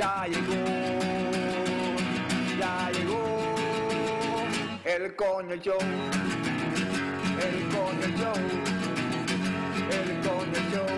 [0.00, 0.54] Ya llegó,
[2.58, 3.20] ya llegó
[4.86, 5.76] el coño show,
[7.36, 8.34] el coño show,
[9.90, 10.88] el coño show,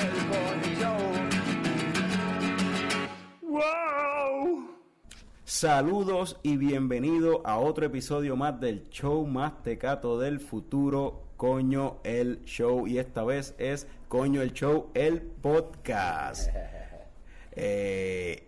[0.00, 1.02] el coño show.
[3.42, 4.70] ¡Wow!
[5.44, 12.42] Saludos y bienvenido a otro episodio más del show más tecato del futuro, Coño el
[12.46, 12.86] Show.
[12.86, 16.48] Y esta vez es Coño el Show, el podcast.
[17.54, 18.44] Eh,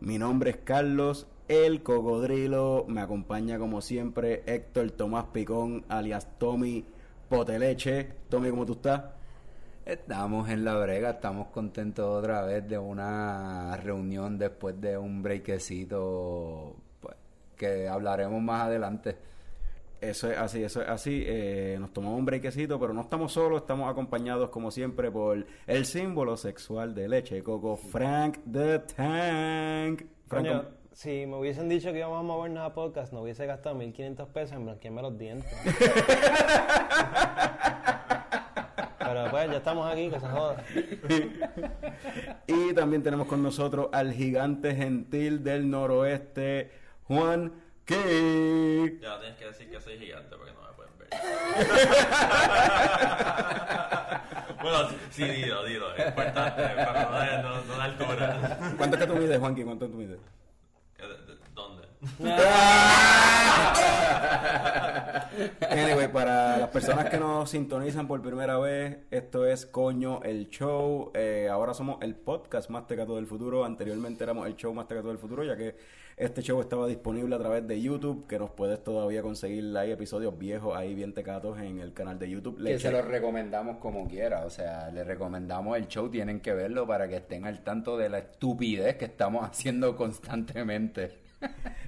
[0.00, 2.84] mi nombre es Carlos, el cocodrilo.
[2.88, 6.84] Me acompaña como siempre Héctor Tomás Picón, alias Tommy
[7.28, 8.12] Poteleche.
[8.28, 9.02] Tommy, ¿cómo tú estás?
[9.84, 16.74] Estamos en la brega, estamos contentos otra vez de una reunión después de un breakcito
[17.00, 17.14] pues,
[17.56, 19.16] que hablaremos más adelante.
[20.00, 21.22] Eso es así, eso es así.
[21.26, 25.86] Eh, nos tomamos un brequecito, pero no estamos solos, estamos acompañados como siempre por el
[25.86, 30.04] símbolo sexual de leche coco, Frank the Tank.
[30.28, 33.74] Frank, Coño, si me hubiesen dicho que íbamos a movernos a podcast, no hubiese gastado
[33.74, 35.52] 1500 pesos en blanquearme los dientes.
[38.98, 40.64] Pero pues ya estamos aquí, que se joda.
[42.46, 46.70] y también tenemos con nosotros al gigante gentil del noroeste,
[47.04, 47.52] Juan
[47.86, 47.94] K.
[49.00, 51.08] Ya tienes que decir que soy gigante porque no me pueden ver.
[54.62, 58.58] bueno, sí, dilo, dilo, es importante, pero no no, no de altura.
[58.76, 59.62] ¿Cuánto es que tú mides, Juanqui?
[59.64, 60.18] ¿Cuánto es que tú mides?
[60.98, 61.82] ¿De- de- ¿Dónde?
[65.70, 71.10] Anyway, para las personas que nos sintonizan por primera vez, esto es Coño el Show.
[71.14, 73.64] Eh, ahora somos el podcast más tecato del futuro.
[73.64, 75.76] Anteriormente éramos el show más tecato del futuro, ya que
[76.16, 79.76] este show estaba disponible a través de YouTube, que nos puedes todavía conseguir.
[79.76, 82.56] Hay episodios viejos ahí bien tecatos en el canal de YouTube.
[82.56, 82.88] Que Leche.
[82.88, 87.08] se los recomendamos como quiera, o sea, les recomendamos el show, tienen que verlo para
[87.08, 91.25] que estén al tanto de la estupidez que estamos haciendo constantemente.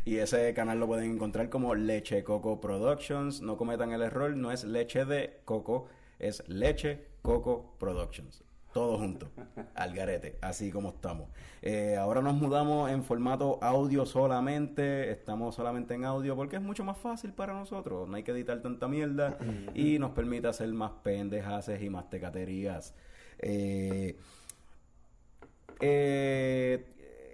[0.04, 3.42] Y ese canal lo pueden encontrar como Leche Coco Productions.
[3.42, 5.88] No cometan el error, no es leche de coco,
[6.18, 8.42] es Leche Coco Productions.
[8.72, 9.28] Todo junto,
[9.74, 11.28] al garete, así como estamos.
[11.62, 16.84] Eh, ahora nos mudamos en formato audio solamente, estamos solamente en audio porque es mucho
[16.84, 19.38] más fácil para nosotros, no hay que editar tanta mierda
[19.74, 22.94] y nos permite hacer más pendejaces y más tecaterías.
[23.38, 24.16] Eh,
[25.80, 26.84] eh,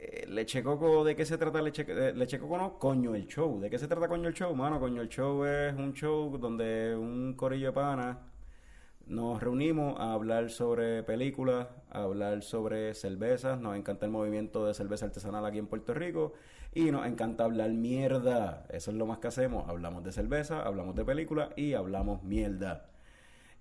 [0.05, 2.59] eh, Leche Coco, ¿de qué se trata Leche, eh, Leche Coco?
[2.59, 3.59] No, coño el show.
[3.61, 4.55] ¿De qué se trata coño el show?
[4.55, 8.17] Mano, coño el show es un show donde un corillo de panas
[9.07, 13.59] nos reunimos a hablar sobre películas, a hablar sobre cervezas.
[13.61, 16.35] Nos encanta el movimiento de cerveza artesanal aquí en Puerto Rico
[16.75, 18.67] y nos encanta hablar mierda.
[18.71, 19.69] Eso es lo más que hacemos.
[19.69, 22.91] Hablamos de cerveza, hablamos de películas y hablamos mierda.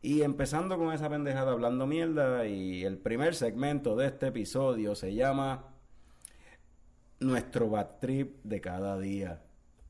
[0.02, 5.14] Y empezando con esa pendejada hablando mierda y el primer segmento de este episodio se
[5.14, 5.73] llama
[7.24, 9.42] Nuestro bad trip de cada día.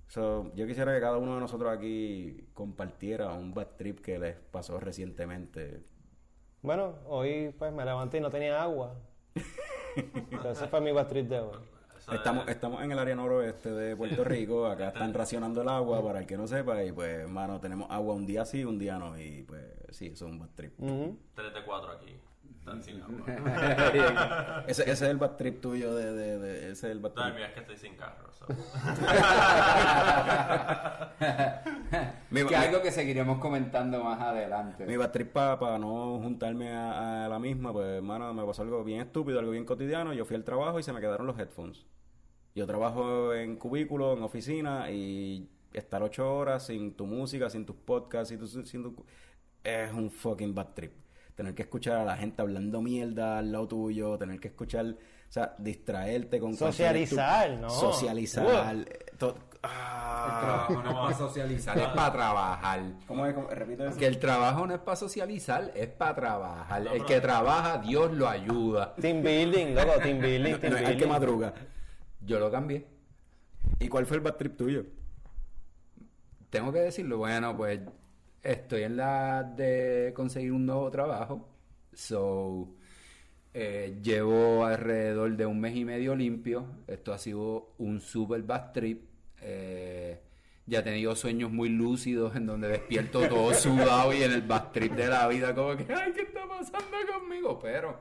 [0.07, 4.35] So, yo quisiera que cada uno de nosotros aquí compartiera un bad trip que les
[4.35, 5.81] pasó recientemente.
[6.61, 8.95] Bueno, hoy pues me levanté y no tenía agua.
[10.51, 11.57] Ese fue mi bad trip de hoy.
[12.11, 16.19] Estamos, estamos en el área noroeste de Puerto Rico, acá están racionando el agua para
[16.19, 19.17] el que no sepa y pues hermano tenemos agua un día sí, un día no
[19.17, 20.79] y pues sí, eso es un bad trip.
[20.79, 21.17] Ujú.
[21.33, 22.15] 3 de 4 aquí.
[22.63, 24.63] Están sin agua.
[24.67, 27.23] Ese, ese es el bad trip tuyo de, de, de- ese es el bad No,
[27.23, 27.35] trip.
[27.35, 28.31] mío es que estoy sin carro.
[28.31, 28.45] so.
[32.29, 34.85] Mi- que mi- algo que seguiremos comentando más adelante.
[34.85, 38.81] Mi bad trip para no juntarme a, a la misma, pues hermano, me pasó algo
[38.83, 40.13] bien estúpido, algo bien cotidiano.
[40.13, 41.85] Yo fui al trabajo y se me quedaron los headphones.
[42.55, 47.75] Yo trabajo en cubículo, en oficina y estar ocho horas sin tu música, sin tus
[47.75, 49.05] podcasts, sin tu, sin tu-
[49.63, 50.93] es un fucking bad trip.
[51.35, 55.31] Tener que escuchar a la gente hablando mierda al lado tuyo, tener que escuchar, o
[55.31, 57.69] sea, distraerte con Socializar, ¿no?
[57.69, 58.75] Socializar.
[58.75, 60.39] eh, to- El ah.
[60.67, 62.81] trabajo no es para socializar, es para trabajar.
[63.07, 63.33] ¿Cómo es?
[63.33, 63.97] ¿Cómo- Repite eso.
[63.97, 66.83] Que el trabajo no es para socializar, es para trabajar.
[66.83, 68.93] No, el que trabaja, Dios lo ayuda.
[68.95, 71.07] Team building, loco, team building, team No es el que building.
[71.09, 71.53] madruga.
[72.21, 72.85] Yo lo cambié.
[73.79, 74.85] ¿Y cuál fue el bad trip tuyo?
[76.49, 77.79] Tengo que decirlo, bueno, pues
[78.43, 81.47] estoy en la de conseguir un nuevo trabajo.
[81.93, 82.67] So,
[83.55, 86.65] Eh, llevo alrededor de un mes y medio limpio.
[86.87, 89.03] Esto ha sido un super bad trip.
[89.41, 90.19] Eh,
[90.65, 94.71] ya he tenido sueños muy lúcidos en donde despierto todo sudado y en el bad
[94.71, 97.59] trip de la vida, como que, ay, ¿qué está pasando conmigo?
[97.59, 97.99] Pero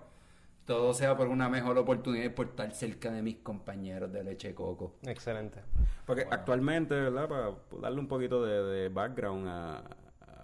[0.64, 4.54] todo sea por una mejor oportunidad y por estar cerca de mis compañeros de leche
[4.54, 4.94] coco.
[5.06, 5.60] Excelente.
[6.06, 7.28] Porque actualmente, ¿verdad?
[7.28, 7.50] Para
[7.82, 9.84] darle un poquito de, de background a,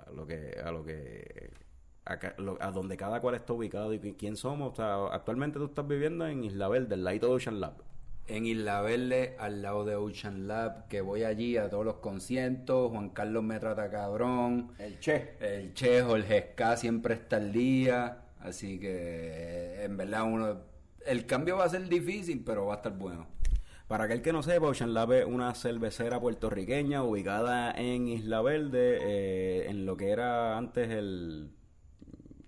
[0.09, 1.51] a lo que a lo que
[2.05, 4.73] a, ca- lo- a donde cada cual está ubicado y qui- quién somos.
[4.73, 7.75] O sea, actualmente tú estás viviendo en Isla Verde, el Light Ocean Lab.
[8.27, 12.91] En Isla Verde, al lado de Ocean Lab, que voy allí a todos los conciertos.
[12.91, 14.73] Juan Carlos me trata cabrón.
[14.79, 15.35] El Che.
[15.41, 18.25] El Che, Jorge Ska siempre está al día.
[18.41, 20.59] Así que, en verdad, uno.
[21.07, 23.27] El cambio va a ser difícil, pero va a estar bueno.
[23.89, 28.99] Para aquel que no sepa, Ocean Lab es una cervecera puertorriqueña ubicada en Isla Verde,
[29.01, 31.51] eh, en lo que era antes el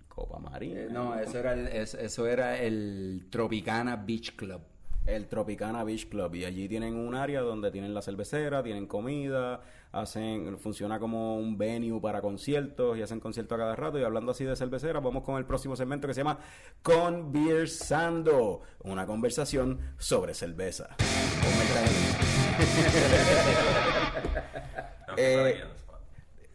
[0.07, 0.81] Copa Marina.
[0.81, 4.61] Eh, No, eso era el, eso era el Tropicana Beach Club.
[5.07, 9.61] el Tropicana Beach Club y allí tienen un área donde tienen la cervecera, tienen comida,
[9.91, 14.31] hacen funciona como un venue para conciertos y hacen conciertos a cada rato y hablando
[14.31, 16.39] así de cervecera, vamos con el próximo segmento que se llama
[16.81, 20.95] Conversando, una conversación sobre cerveza.
[25.17, 25.61] Eh.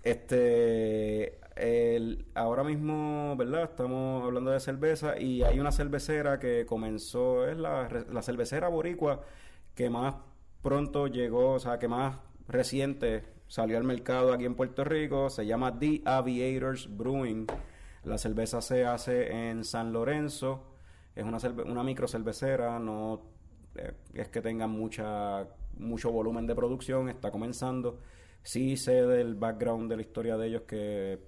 [0.03, 3.65] Este, el- ahora mismo, ¿verdad?
[3.65, 9.23] Estamos hablando de cerveza y hay una cervecera que comenzó, es la, la cervecera boricua
[9.75, 10.15] que más
[10.63, 12.17] pronto llegó, o sea, que más
[12.49, 17.47] reciente salió al mercado aquí en Puerto Rico, se llama The Aviators Brewing.
[18.05, 20.63] La cerveza se hace en San Lorenzo,
[21.15, 23.23] es una, una micro cervecera, no
[23.75, 25.49] eh, es que tenga mucha
[25.79, 28.01] mucho volumen de producción, está comenzando.
[28.43, 31.19] Sí sé del background de la historia de ellos que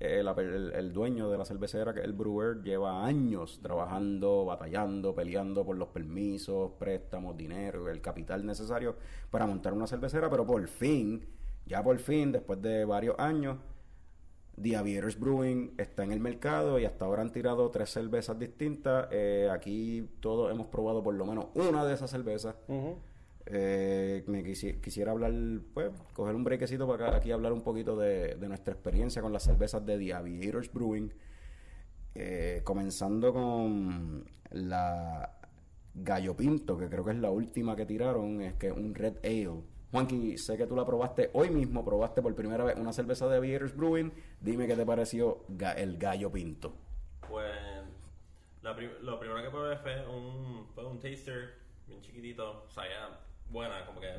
[0.00, 5.88] el, dueño de la cervecera, que el brewer, lleva años trabajando, batallando, peleando por los
[5.88, 8.96] permisos, préstamos, dinero, el capital necesario
[9.30, 11.26] para montar una cervecera, pero por fin,
[11.66, 13.58] ya por fin, después de varios años,
[14.60, 19.08] The Aviators Brewing está en el mercado y hasta ahora han tirado tres cervezas distintas.
[19.10, 22.56] Eh, aquí todos hemos probado por lo menos una de esas cervezas.
[23.50, 25.32] Eh, me quisi- quisiera hablar,
[25.72, 29.42] pues, coger un brequecito para acá- aquí hablar un poquito de, nuestra experiencia con las
[29.44, 31.12] cervezas de The Aviators Brewing.
[32.14, 35.32] Eh, comenzando con la
[35.94, 39.62] Gallo Pinto, que creo que es la última que tiraron, es que un Red Ale.
[39.92, 43.36] Juanqui, sé que tú la probaste hoy mismo, probaste por primera vez una cerveza de
[43.38, 44.12] Aviators Brewing.
[44.40, 45.44] Dime qué te pareció
[45.76, 46.74] el Gallo Pinto.
[47.26, 47.50] Pues
[48.62, 51.54] la prim- lo primero que probé fue un, taster
[51.86, 52.84] bien chiquitito, o sea,
[53.50, 54.12] buena, como que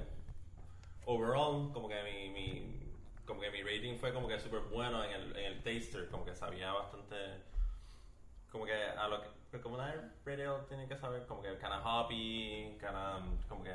[1.05, 2.79] overall, como que mi, mi
[3.25, 6.25] como que mi rating fue como que súper bueno en el, en el taster, como
[6.25, 7.15] que sabía bastante,
[8.51, 9.93] como que a lo que, como una
[10.25, 13.71] radio tiene que saber, como que kind of hoppy, kind of, como que,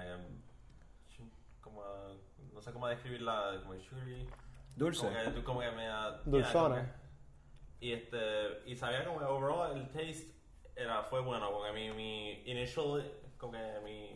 [1.60, 1.82] como,
[2.52, 4.28] no sé cómo describirla, como sugary.
[4.76, 5.06] Dulce.
[5.06, 5.88] Como que, como que me...
[6.24, 6.76] Dulzona.
[6.76, 7.04] yeah,
[7.84, 10.32] y este y sabía como que overall el taste
[10.74, 14.10] era fue bueno porque mi, mi initial como que mi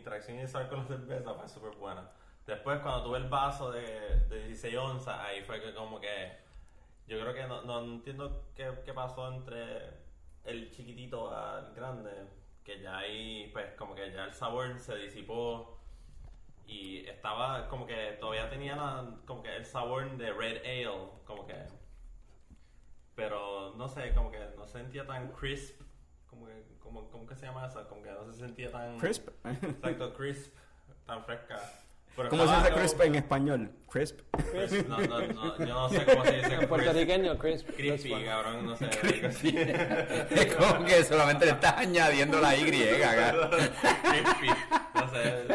[0.00, 2.10] interacción inicial con la cerveza fue súper buena.
[2.46, 3.82] Después cuando tuve el vaso de,
[4.28, 6.32] de 16 onzas ahí fue que como que
[7.06, 9.90] yo creo que no, no entiendo qué, qué pasó entre
[10.44, 12.10] el chiquitito al grande
[12.64, 15.78] que ya ahí pues como que ya el sabor se disipó
[16.66, 21.46] y estaba como que todavía tenía la- como que el sabor de red ale como
[21.46, 21.56] que
[23.14, 25.80] pero no sé como que no se sentía tan crisp
[26.30, 27.86] como que como, ¿cómo que se llama eso?
[27.88, 29.28] como que no se sentía tan Crisp.
[29.44, 30.52] exacto crisp
[31.06, 31.60] tan fresca
[32.16, 33.70] Pero ¿Cómo se dice como- crisp en español?
[33.90, 34.20] Crisp.
[34.88, 36.68] no, no, no, yo no sé cómo se dice En crisp.
[36.68, 37.64] puertorriqueño, Chris.
[37.64, 38.88] crispy cabrón no sé.
[40.30, 42.64] Es como que solamente le estás añadiendo la Y
[44.22, 44.48] crispy
[44.94, 45.46] no sé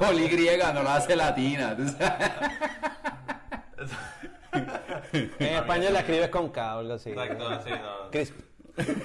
[0.00, 2.30] Y no la hace latina, tú sabes.
[5.12, 7.10] En español la escribes con K o algo así.
[7.10, 8.34] exacto así no Crisp.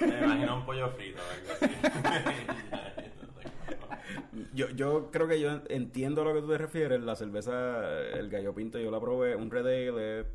[0.01, 1.75] Me imagino un pollo frito o algo así
[4.53, 7.01] Yo, yo creo que yo entiendo a lo que tú te refieres.
[7.01, 9.35] La cerveza, el gallo pinto, yo la probé.
[9.35, 10.25] Un Red Ale, eh,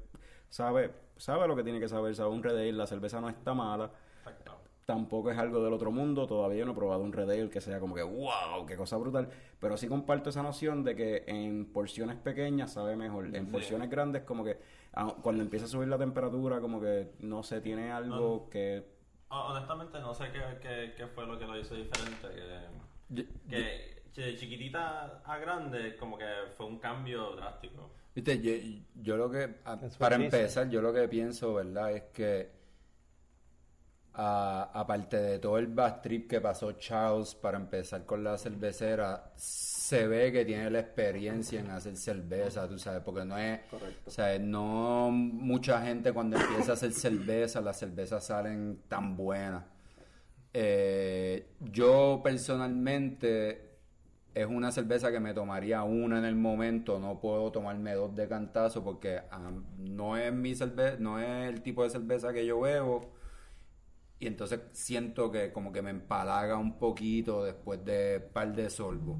[0.48, 2.14] sabe, sabe lo que tiene que saber.
[2.14, 2.72] Sabe un Red Ale.
[2.72, 3.90] La cerveza no está mala.
[4.18, 4.56] Exacto.
[4.86, 6.26] Tampoco es algo del otro mundo.
[6.26, 9.28] Todavía no he probado un Red Ale que sea como que, wow, qué cosa brutal.
[9.58, 13.26] Pero sí comparto esa noción de que en porciones pequeñas sabe mejor.
[13.34, 13.52] En Sí.
[13.52, 14.58] porciones grandes, como que
[14.94, 18.99] ah, cuando empieza a subir la temperatura, como que no sé, tiene algo que.
[19.30, 22.28] Ho- Honestamente no sé qué, qué, qué fue lo que lo hizo diferente.
[23.48, 27.90] Que, que de chiquitita a grande como que fue un cambio drástico.
[28.14, 28.52] Viste, yo,
[29.02, 31.92] yo lo que, a- para empezar, yo lo que pienso, ¿verdad?
[31.92, 32.50] Es que
[34.14, 39.32] a- aparte de todo el bad trip que pasó Charles para empezar con la cervecera,
[39.90, 43.58] se ve que tiene la experiencia en hacer cerveza, tú sabes, porque no es,
[44.06, 49.64] o sea, no mucha gente cuando empieza a hacer cerveza, las cervezas salen tan buenas.
[50.54, 53.78] Eh, yo personalmente
[54.32, 58.28] es una cerveza que me tomaría una en el momento, no puedo tomarme dos de
[58.28, 59.22] cantazo porque
[59.76, 63.10] no es mi cerveza, no es el tipo de cerveza que yo bebo
[64.20, 69.18] y entonces siento que como que me empalaga un poquito después de par de sorbos.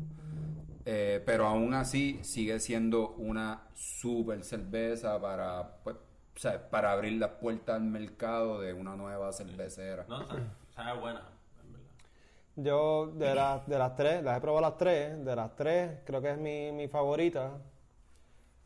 [0.87, 7.14] Eh, pero aún así sigue siendo una super cerveza para, pues, o sea, para abrir
[7.20, 10.06] las puertas al mercado de una nueva cervecera.
[10.08, 10.42] No, sabe,
[10.75, 11.22] sabe buena,
[11.62, 11.87] en verdad.
[12.54, 15.25] Yo, de, las de las tres, las he probado las tres.
[15.25, 17.58] De las tres, creo que es mi, mi favorita.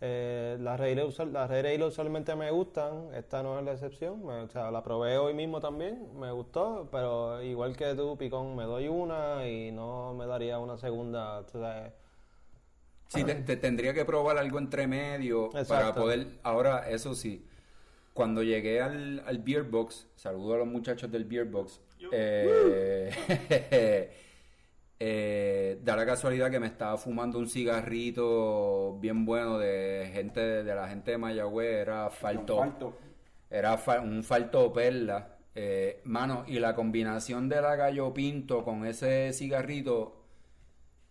[0.01, 0.99] Eh, las Red
[1.33, 1.51] las
[1.89, 3.13] usualmente me gustan.
[3.15, 4.25] Esta no es la excepción.
[4.25, 6.19] Me- o sea, la probé hoy mismo también.
[6.19, 6.89] Me gustó.
[6.91, 11.45] Pero igual que tú, Picón, me doy una y no me daría una segunda.
[11.47, 11.93] tú sabes.
[13.15, 16.27] Sí, te, te tendría que probar algo entre medio para poder.
[16.43, 17.45] Ahora, eso sí,
[18.13, 21.81] cuando llegué al, al Beer Box, saludo a los muchachos del Beer Box.
[22.13, 23.11] eh,
[25.01, 30.75] eh, da la casualidad que me estaba fumando un cigarrito bien bueno de gente de
[30.75, 32.95] la gente de Mayagüez, era falto, Falto.
[33.51, 35.31] era fa- un falto perla.
[35.57, 40.24] Eh, mano, y la combinación de la gallo pinto con ese cigarrito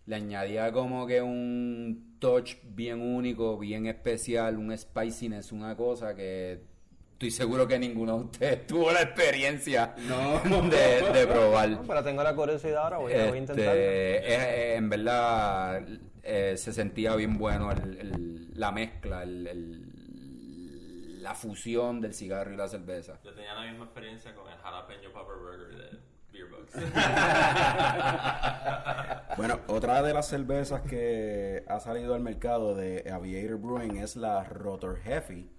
[0.06, 6.62] le añadía como que un touch bien único, bien especial, un spiciness, una cosa que
[7.14, 11.82] estoy seguro que ninguno de ustedes tuvo la experiencia de, de probar.
[11.88, 13.72] Pero tengo la curiosidad ahora, voy, a- voy a Este, intentarlo.
[13.76, 15.86] eh, en verdad
[16.22, 19.94] eh, se sentía bien bueno el- el- la mezcla, el- el-
[21.24, 23.18] la fusión del cigarro y la cerveza.
[23.24, 25.98] Yo tenía la misma experiencia con el jalapeño Pepper Burger de
[29.36, 34.44] Bueno, otra de las cervezas que ha salido al mercado de Aviator Brewing es la
[34.44, 35.50] Rotor Heavy,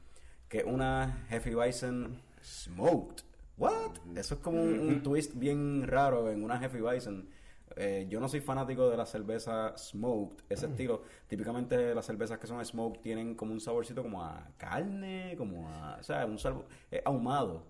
[0.48, 3.24] que es una Hefeweizen Smoked.
[3.56, 3.96] What?
[4.16, 7.28] Eso es como un, un twist bien raro en una Hefeweizen.
[7.76, 11.02] Eh, yo no soy fanático de la cerveza smoked, ese estilo.
[11.26, 15.96] Típicamente las cervezas que son smoked tienen como un saborcito como a carne, como a,
[15.98, 17.64] o sea, un sabor eh, ahumado.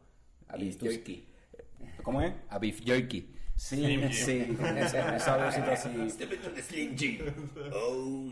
[0.48, 0.86] A Y tú-.
[2.04, 2.34] ¿Cómo es?
[2.50, 3.30] A beef jerky.
[3.56, 5.88] Sí, sí, un saborcito así.
[7.72, 8.30] Oh,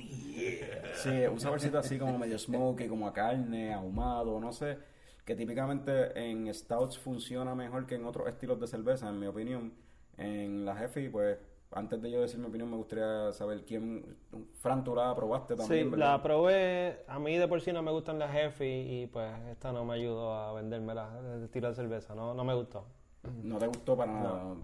[0.95, 4.79] Sí, un saborcito así como medio smoky, como a carne, ahumado, no sé.
[5.25, 9.73] Que típicamente en stouts funciona mejor que en otros estilos de cerveza, en mi opinión.
[10.19, 11.39] En la Jefe, pues,
[11.71, 14.17] antes de yo decir mi opinión, me gustaría saber quién.
[14.59, 16.15] Fran, tú la probaste también, Sí, ¿verdad?
[16.15, 17.05] la probé.
[17.07, 19.85] A mí de por sí no me gustan las Jefe y, y, pues esta no
[19.85, 22.15] me ayudó a venderme el estilo de cerveza.
[22.15, 22.85] No, no me gustó.
[23.23, 24.55] No te gustó para nada.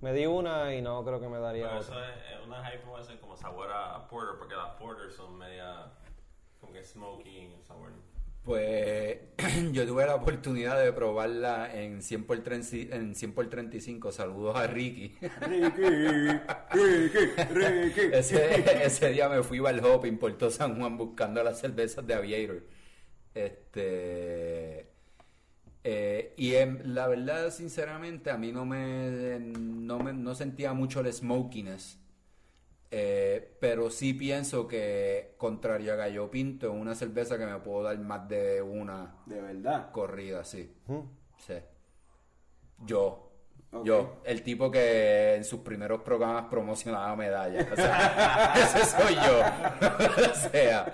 [0.00, 1.96] Me di una y no creo que me daría Pero otra.
[1.96, 5.36] eso es, es una hype puede ser como sabor a, porter, porque las porters son
[5.36, 5.92] media
[6.60, 7.90] como que smoky sabor.
[8.44, 9.18] Pues
[9.72, 14.12] yo tuve la oportunidad de probarla en 100 por, 30 en 100 por 35.
[14.12, 15.18] Saludos a Ricky.
[15.40, 15.82] Ricky,
[16.72, 18.00] Ricky, Ricky.
[18.12, 22.14] ese, ese día me fui al hopping por todo San Juan buscando las cervezas de
[22.14, 22.62] Aviator.
[23.34, 24.97] Este.
[25.90, 31.00] Eh, y en- la verdad, sinceramente, a mí no me, no me no sentía mucho
[31.00, 31.98] el smokiness.
[32.90, 37.82] Eh, pero sí pienso que, contrario a Gallo Pinto, es una cerveza que me puedo
[37.84, 39.90] dar más de una De verdad.
[39.92, 40.70] corrida, sí.
[40.86, 41.00] Mm.
[41.38, 41.54] Sí.
[42.84, 43.24] Yo.
[43.84, 47.66] Yo, el tipo que en sus primeros programas promocionaba medallas.
[47.70, 49.42] O sea, ese soy yo.
[50.30, 50.90] o sea,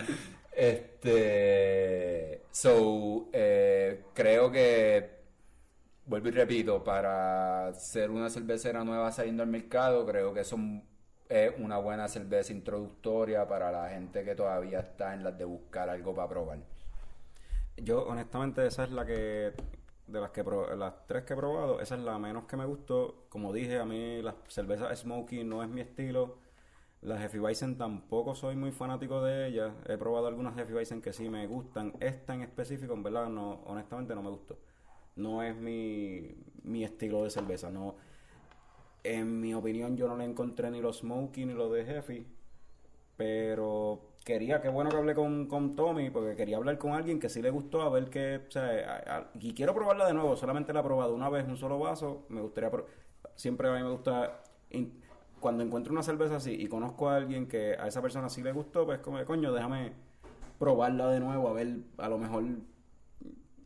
[0.57, 2.44] este.
[2.54, 5.11] So, eh, creo que.
[6.06, 10.56] Vuelvo y repito, para ser una cervecera nueva saliendo al mercado, creo que eso
[11.28, 15.88] es una buena cerveza introductoria para la gente que todavía está en las de buscar
[15.88, 16.58] algo para probar.
[17.76, 19.52] Yo, honestamente, esa es la que.
[20.06, 20.44] De las que
[20.76, 23.25] las tres que he probado, esa es la menos que me gustó.
[23.30, 26.38] Como dije, a mí las cervezas Smoky no es mi estilo.
[27.04, 29.73] Las Hefeweizen tampoco soy muy fanático de ellas.
[29.87, 31.92] He probado algunas Hefeweizen que sí me gustan.
[32.00, 34.58] Esta en específico, en verdad, no, honestamente no me gustó.
[35.16, 37.70] No es mi, mi estilo de cerveza.
[37.70, 37.96] No,
[39.02, 42.26] en mi opinión, yo no le encontré ni los Smoky ni los de Hefe.
[43.16, 47.28] Pero quería, qué bueno que hablé con, con Tommy, porque quería hablar con alguien que
[47.30, 50.73] sí le gustó, a ver qué, o sea, a- y quiero probarla de nuevo, solamente
[50.73, 52.70] la he probado una vez, un solo vaso, me gustaría,
[53.37, 54.42] siempre a mí me gusta,
[55.45, 58.51] cuando encuentro una cerveza así y conozco a alguien que a esa persona sí le
[58.51, 59.93] gustó, pues como, coño, déjame
[60.59, 62.45] probarla de nuevo, a ver, a lo mejor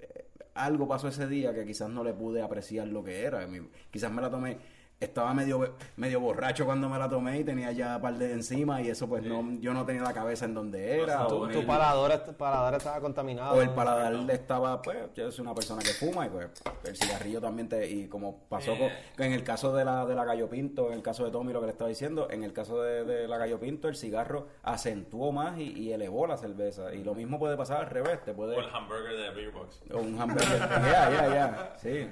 [0.00, 3.46] eh, algo pasó ese día que quizás no le pude apreciar lo que era.
[3.92, 4.58] Quizás me la tomé,
[5.00, 8.88] estaba medio, medio borracho cuando me la tomé y tenía ya par de encima y
[8.88, 11.24] eso pues no, yo no tenía la cabeza en donde era.
[11.26, 13.54] O tu- Tu el- paladar, est- paladar estaba contaminado.
[13.54, 16.48] o el paladar estaba, pues, yo soy una persona que fuma y pues
[16.84, 18.92] el cigarrillo también te, y como pasó Eh.
[19.16, 21.52] con, en el caso de la, de la gallo pinto, en el caso de Tommy
[21.52, 24.48] lo que le estaba diciendo, en el caso de, de la gallo pinto, el cigarro
[24.64, 26.92] acentuó más y, y elevó la cerveza.
[26.92, 28.56] Y lo mismo puede pasar al revés, te puede...
[28.56, 29.80] O el hamburger de Beer Box.
[29.94, 30.58] O un hamburger.
[30.88, 31.74] Ya, ya, ya.
[31.78, 32.08] Sí.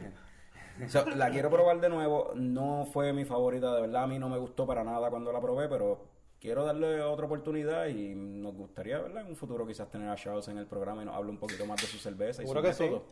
[0.89, 2.33] So, la quiero probar de nuevo.
[2.35, 4.05] No fue mi favorita, de verdad.
[4.05, 6.05] A mí no me gustó para nada cuando la probé, pero
[6.41, 9.23] quiero darle otra oportunidad y nos gustaría, ¿verdad?
[9.23, 11.65] En un futuro quizás tener a Charles en el programa y nos hable un poquito
[11.67, 12.83] más de su cerveza y Seguro su que sí.
[12.85, 13.05] método.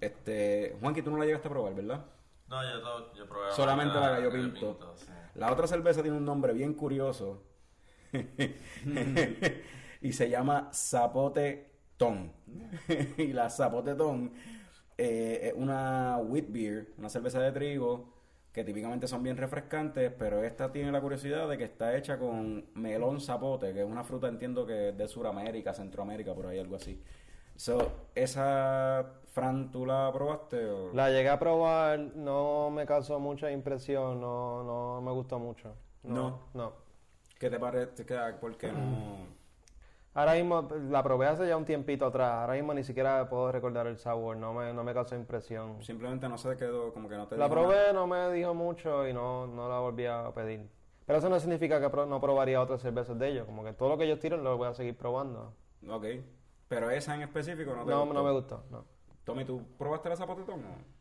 [0.00, 2.04] Este, Juanqui, tú no la llegaste a probar, ¿verdad?
[2.48, 4.92] No, yo, to- yo probé Solamente la gallo gallo pinto.
[4.96, 5.06] sí.
[5.36, 7.42] La otra cerveza tiene un nombre bien curioso.
[10.00, 12.32] y se llama Zapote Ton.
[13.18, 14.32] y la Zapote Ton
[15.02, 18.04] eh, es una wheat beer, una cerveza de trigo
[18.52, 22.66] que típicamente son bien refrescantes, pero esta tiene la curiosidad de que está hecha con
[22.74, 26.76] melón zapote, que es una fruta entiendo que es de Sudamérica, Centroamérica, por ahí algo
[26.76, 27.00] así.
[27.56, 27.78] So,
[28.14, 30.64] esa Fran, ¿tú la probaste?
[30.66, 30.92] O?
[30.92, 35.74] La llegué a probar, no me causó mucha impresión, no, no me gustó mucho.
[36.02, 36.40] No.
[36.54, 36.72] No.
[37.38, 38.04] ¿Qué te parece?
[38.04, 39.39] ¿Qué- ¿Por qué no?
[40.12, 43.86] Ahora mismo, la probé hace ya un tiempito atrás, ahora mismo ni siquiera puedo recordar
[43.86, 45.80] el sabor, no me, no me causó impresión.
[45.84, 47.68] Simplemente no se quedó como que no te La dijo nada.
[47.68, 50.68] probé, no me dijo mucho y no, no la volví a pedir.
[51.06, 53.98] Pero eso no significa que no probaría otras cervezas de ellos, como que todo lo
[53.98, 55.52] que ellos tiran lo voy a seguir probando.
[55.88, 56.04] Ok.
[56.66, 58.14] Pero esa en específico no te No, gustó.
[58.14, 58.84] no me gustó, no.
[59.24, 60.60] Tommy, ¿tú probaste la zapotetón?
[60.60, 60.99] o?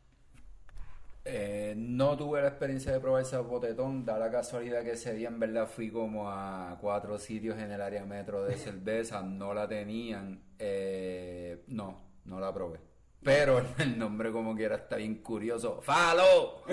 [1.26, 5.28] Eh, no tuve la experiencia de probar ese botetón, da la casualidad que ese día
[5.28, 9.68] en verdad fui como a cuatro sitios en el área metro de cerveza, no la
[9.68, 12.80] tenían, eh, no, no la probé.
[13.22, 15.82] Pero el nombre como quiera está bien curioso.
[15.82, 16.64] ¡Falo!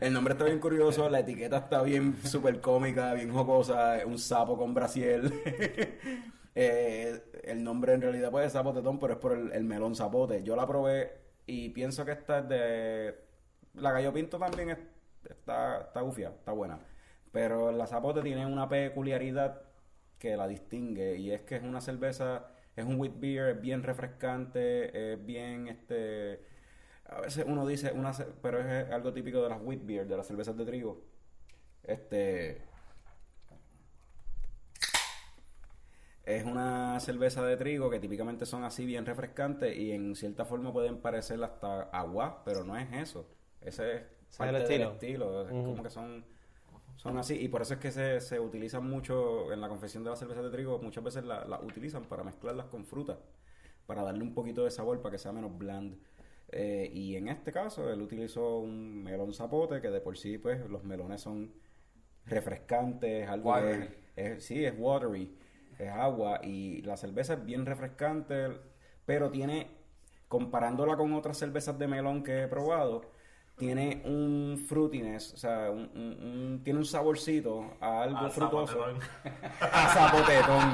[0.00, 4.58] El nombre está bien curioso, la etiqueta está bien súper cómica, bien jocosa, un sapo
[4.58, 5.32] con brasiel.
[6.54, 10.42] Eh, el nombre en realidad puede ser zapotetón, pero es por el, el melón zapote.
[10.42, 11.12] Yo la probé
[11.46, 13.14] y pienso que esta es de...
[13.74, 14.78] La gallo pinto también es-
[15.28, 16.78] está, está gufia, está buena.
[17.32, 19.62] Pero la zapote tiene una peculiaridad
[20.18, 23.82] que la distingue y es que es una cerveza, es un wheat beer, es bien
[23.82, 26.40] refrescante, es bien este...
[27.06, 28.12] A veces uno dice, una,
[28.42, 31.02] pero es algo típico de las wheat beer, de las cervezas de trigo.
[31.84, 32.62] Este...
[36.26, 40.72] Es una cerveza de trigo que típicamente son así bien refrescantes y en cierta forma
[40.72, 43.26] pueden parecer hasta agua, pero no es eso.
[43.60, 44.02] Ese es
[44.38, 44.92] parte el del estilo.
[44.92, 45.42] estilo.
[45.42, 46.24] Es como que son,
[46.96, 50.10] son así y por eso es que se, se utilizan mucho en la confección de
[50.10, 50.78] las cervezas de trigo.
[50.78, 53.18] Muchas veces las la utilizan para mezclarlas con fruta,
[53.86, 55.98] para darle un poquito de sabor, para que sea menos bland.
[56.48, 60.68] Eh, y en este caso él utilizó un melón zapote que de por sí pues
[60.70, 61.52] los melones son
[62.26, 63.88] refrescantes, algo Watery.
[63.90, 65.34] que es, sí, es watery,
[65.78, 68.48] es agua y la cerveza es bien refrescante,
[69.06, 69.70] pero tiene,
[70.28, 73.10] comparándola con otras cervezas de melón que he probado,
[73.56, 78.72] tiene un fruitiness, o sea, un, un- un- tiene un saborcito a algo Ah, frutoso.
[78.74, 78.98] zapotetón.
[79.60, 80.70] A zapotetón.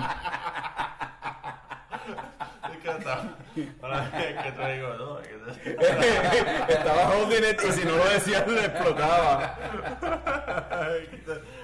[2.91, 3.37] Es que está-
[3.83, 5.19] Ahora es que te digo, no,
[6.69, 9.59] Estaba holding it y si no lo decías le explotaba.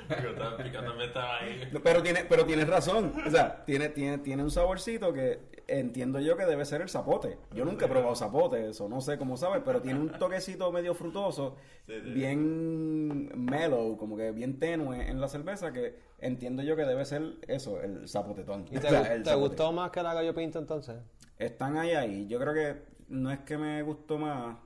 [0.09, 1.69] Estaba picando también estaba ahí.
[1.73, 3.13] No, Pero tiene, pero tienes razón.
[3.27, 7.39] O sea, tiene, tiene, tiene un saborcito que entiendo yo que debe ser el zapote.
[7.55, 10.95] Yo nunca he probado zapote, eso no sé cómo sabe, pero tiene un toquecito medio
[10.95, 12.11] frutoso, Sí, sí.
[12.13, 17.37] bien mellow, como que bien tenue en la cerveza, que entiendo yo que debe ser
[17.49, 18.67] eso, el zapotetón.
[18.71, 19.49] ¿Y te, O sea, gu- el te zapote.
[19.49, 20.97] gustó más que la gallo pinto entonces?
[21.39, 22.27] Están ahí ahí.
[22.29, 24.57] Yo creo que no es que me gustó más.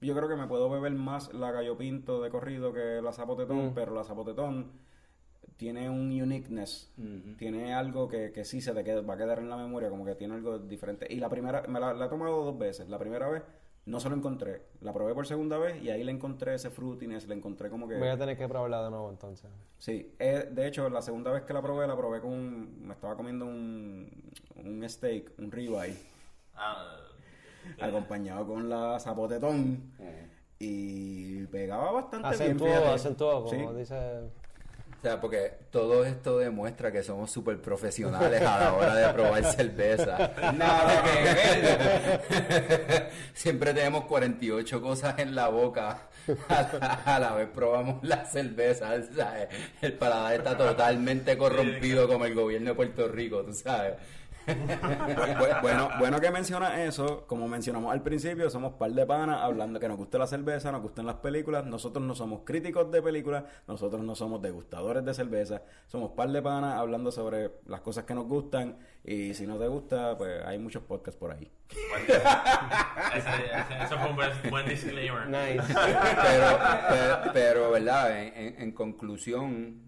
[0.00, 3.68] Yo creo que me puedo beber más la gallo pinto de corrido que la zapotetón,
[3.70, 3.74] Mm.
[3.74, 4.70] pero la zapotetón
[5.58, 6.90] tiene un uniqueness.
[7.36, 10.04] Tiene algo que, que sí se te queda- va a quedar en la memoria, como
[10.06, 11.06] que tiene algo diferente.
[11.10, 12.88] Y la primera, me la, la he tomado dos veces.
[12.88, 13.42] La primera vez
[13.84, 14.62] no se lo encontré.
[14.82, 17.96] La probé por segunda vez y ahí le encontré ese fruitiness, le encontré como que...
[17.98, 19.50] Voy a tener que probarla de nuevo entonces.
[19.78, 22.30] Sí, eh, de hecho, la segunda vez que la probé, la probé con...
[22.32, 24.08] un- me estaba comiendo un,
[24.64, 25.96] un steak, un ribeye
[26.54, 26.98] Ah,
[27.80, 29.90] acompañado con la zapotetón
[30.58, 32.82] y pegaba bastante Acentuó, bien.
[32.84, 33.76] acentuó, como Sí.
[33.78, 34.20] dice...
[34.98, 39.44] O sea, porque todo esto demuestra que somos súper profesionales a la hora de probar
[39.44, 40.32] cerveza.
[40.56, 43.10] Nada que ver.
[43.32, 46.08] Siempre tenemos 48 cosas en la boca.
[46.48, 48.88] A la, a la vez probamos la cerveza.
[49.14, 49.48] ¿sabes?
[49.80, 53.94] El paladar está totalmente corrompido como el gobierno de Puerto Rico, tú sabes.
[54.48, 57.26] Bu- bu- bueno, bueno que mencionas eso.
[57.26, 60.82] Como mencionamos al principio, somos par de panas hablando que nos gusta la cerveza, nos
[60.82, 61.64] gustan las películas.
[61.66, 65.62] Nosotros no somos críticos de películas, nosotros no somos degustadores de cerveza.
[65.86, 68.78] Somos par de panas hablando sobre las cosas que nos gustan.
[69.04, 71.50] Y si no te gusta, pues hay muchos podcasts por ahí.
[73.14, 75.26] Ese fue un buen, buen disclaimer.
[75.28, 75.62] Nice.
[75.74, 76.58] pero,
[76.88, 78.18] pero, pero, ¿verdad?
[78.18, 79.82] En, en- en conclusión,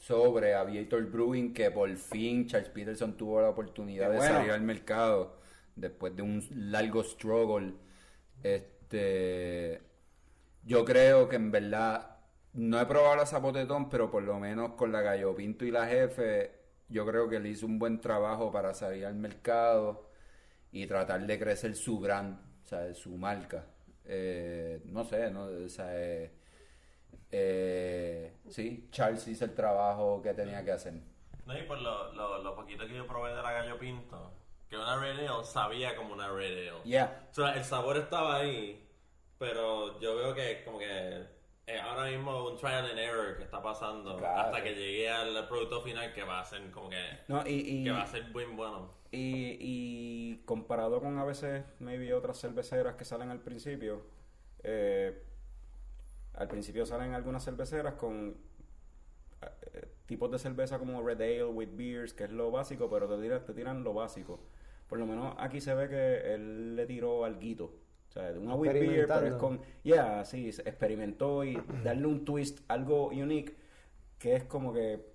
[0.00, 4.34] sobre Aviator Brewing, que por fin Charles Peterson tuvo la oportunidad Qué de bueno.
[4.34, 5.36] salir al mercado
[5.76, 7.74] después de un largo struggle.
[8.42, 9.82] Este,
[10.64, 12.16] yo creo que en verdad
[12.54, 15.86] no he probado la Zapotetón, pero por lo menos con la Gallo Pinto y la
[15.86, 16.50] Jefe,
[16.88, 20.08] yo creo que le hizo un buen trabajo para salir al mercado
[20.72, 23.66] y tratar de crecer su brand, o sea, su marca.
[24.06, 26.30] Eh, no sé, no, o sea, eh,
[27.32, 30.94] eh, sí, Charles hizo el trabajo que tenía que hacer.
[31.46, 34.32] No, y por lo, lo, lo poquito que yo probé de la gallo pinto,
[34.68, 36.82] que una Red Ale sabía como una Red Ale.
[36.84, 37.28] Yeah.
[37.30, 38.86] O sea, el sabor estaba ahí,
[39.38, 41.24] pero yo veo que como que
[41.66, 44.40] eh, ahora mismo un trial and error que está pasando Claro.
[44.42, 47.84] hasta que llegue al producto final que va a ser como que, No, y, y,
[47.84, 48.92] que va a ser bien bueno.
[49.12, 54.02] y, y comparado con a veces, maybe otras cerveceras que salen al principio,
[54.62, 55.24] eh,
[56.34, 58.36] al principio salen algunas cerveceras con
[59.42, 63.20] eh, tipos de cerveza como Red Ale with beers, que es lo básico, pero te
[63.20, 64.40] tiran, te tiran lo básico.
[64.88, 67.72] Por lo menos aquí se ve que él le tiró alguito.
[68.08, 69.60] O sea, de una with beer, pero es con.
[69.84, 73.54] Yeah, sí, se experimentó y darle un twist, algo unique,
[74.18, 75.08] que es como que.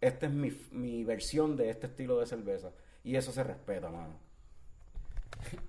[0.00, 2.72] Esta es mi, mi versión de este estilo de cerveza.
[3.04, 4.18] Y eso se respeta, mano.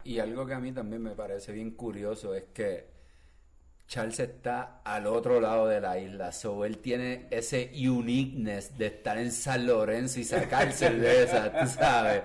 [0.03, 2.92] Y algo que a mí también me parece bien curioso es que
[3.93, 9.19] Charles está al otro lado de la isla, so él tiene ese uniqueness de estar
[9.19, 12.23] en San Lorenzo y sacar cerveza, tú sabes.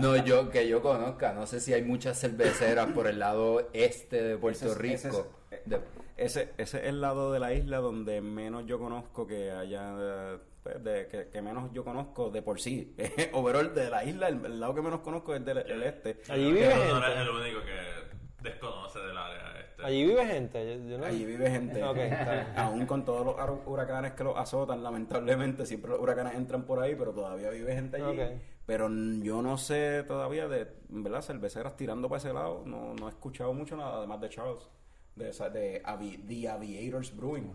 [0.00, 4.22] No yo que yo conozca, no sé si hay muchas cerveceras por el lado este
[4.22, 5.32] de Puerto Ese es- ese es- Rico.
[5.66, 5.80] De-
[6.16, 9.92] Ese, ese es el lado de la isla donde menos yo conozco que haya.
[9.98, 12.96] eh, pues, de, que, que menos yo conozco de por sí.
[13.32, 16.22] Overall, de la isla, el, el lado que menos conozco es del el este.
[16.30, 17.06] Allí vive Pero no gente.
[17.12, 19.51] eres el único que desconoce del área
[19.84, 20.78] Allí vive gente.
[20.78, 21.82] yo- yo no- Allí vive gente.
[21.84, 22.46] Ok, está bien.
[22.56, 26.80] Aún con todos los hur- huracanes que los azotan, lamentablemente, siempre los huracanes entran por
[26.80, 28.16] ahí, pero todavía vive gente allí.
[28.64, 31.20] Pero yo no sé todavía de, ¿verdad?
[31.22, 32.62] Cerveceras tirando para ese lado.
[32.64, 34.68] No, no he escuchado mucho nada, además de Charles,
[35.16, 37.52] de, esa- de Avi- The Aviators Brewing.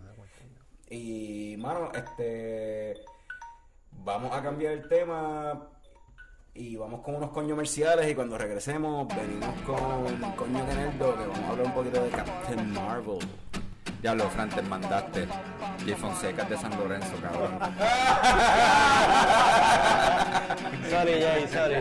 [0.89, 2.95] Y, mano, este.
[3.91, 5.69] Vamos a cambiar el tema
[6.57, 11.39] y vamos con unos comerciales y cuando regresemos venimos con Coño de Nerdo que vamos
[11.39, 13.19] a hablar un poquito de Captain Marvel.
[14.01, 15.27] Ya lo, Fran, te mandaste.
[15.85, 17.59] Jay Fonseca es de San Lorenzo, cabrón.
[20.89, 21.75] Sorry, Jay, sorry.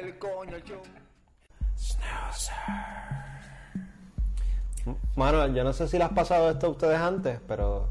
[0.00, 0.56] El coño.
[5.16, 7.88] Mano, yo no sé si les ha pasado esto a ustedes antes, pero.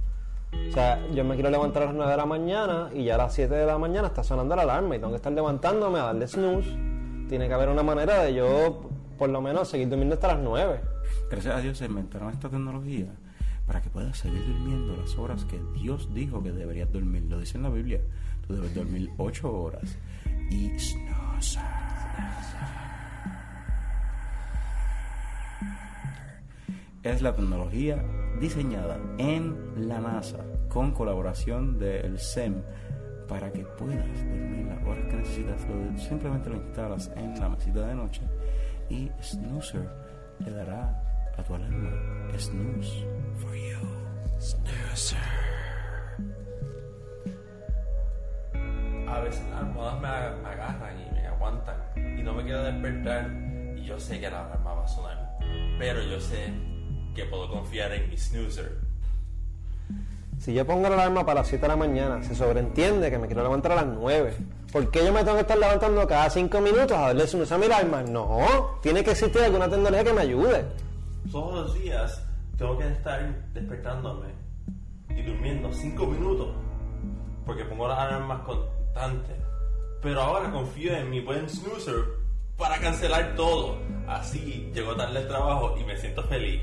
[0.53, 3.17] O sea, yo me quiero levantar a las 9 de la mañana y ya a
[3.17, 6.03] las 7 de la mañana está sonando la alarma y tengo que estar levantándome a
[6.03, 6.69] darle snooze.
[7.27, 10.81] Tiene que haber una manera de yo, por lo menos, seguir durmiendo hasta las 9.
[11.29, 13.07] Gracias a Dios se inventaron esta tecnología
[13.67, 17.23] para que puedas seguir durmiendo las horas que Dios dijo que deberías dormir.
[17.29, 18.01] Lo dice en la Biblia.
[18.45, 19.97] Tú debes dormir 8 horas.
[20.49, 21.61] Y snoozer.
[27.03, 28.03] Es la tecnología
[28.39, 30.39] diseñada en la NASA
[30.69, 32.61] con colaboración del SEM
[33.27, 35.61] para que puedas dormir las horas que necesitas.
[35.97, 38.21] Simplemente lo instalas en la mesita de noche
[38.89, 39.87] y Snoozer
[40.39, 41.01] le dará
[41.37, 41.91] a tu alarma
[42.37, 43.05] snooze
[43.37, 43.77] for you.
[44.39, 45.17] Snoozer.
[49.07, 50.01] A veces las almohadas
[50.41, 53.29] me agarran y me aguantan y no me quiero despertar
[53.75, 55.37] y yo sé que la alarma va a sonar,
[55.77, 56.53] pero yo sé
[57.13, 58.77] que puedo confiar en mi snoozer.
[60.39, 63.27] Si yo pongo la alarma para las 7 de la mañana, se sobreentiende que me
[63.27, 64.33] quiero levantar a las 9.
[64.71, 67.57] ¿Por qué yo me tengo que estar levantando cada 5 minutos a darle snooze a
[67.59, 68.01] mi alarma?
[68.01, 70.65] No, tiene que existir alguna tecnología que me ayude.
[71.31, 72.23] Todos los días
[72.57, 74.29] tengo que estar despertándome
[75.09, 76.55] y durmiendo 5 minutos
[77.45, 79.37] porque pongo las alarmas constantes.
[80.01, 82.03] Pero ahora confío en mi buen snoozer
[82.57, 83.77] para cancelar todo.
[84.07, 86.61] Así llego tarde al trabajo y me siento feliz.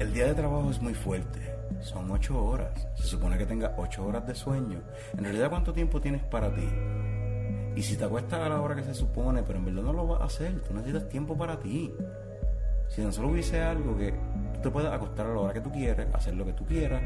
[0.00, 1.38] El día de trabajo es muy fuerte.
[1.80, 2.88] Son ocho horas.
[2.96, 4.80] Se supone que tengas ocho horas de sueño.
[5.16, 6.68] En realidad, ¿cuánto tiempo tienes para ti?
[7.76, 10.06] Y si te acuestas a la hora que se supone, pero en verdad no lo
[10.06, 11.92] vas a hacer, tú necesitas tiempo para ti.
[12.88, 14.12] Si tan solo hubiese algo que
[14.54, 17.00] tú te puedes acostar a la hora que tú quieras, hacer lo que tú quieras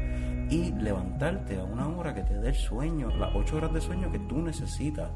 [0.49, 4.11] y levantarte a una hora que te dé el sueño, las 8 horas de sueño
[4.11, 5.11] que tú necesitas.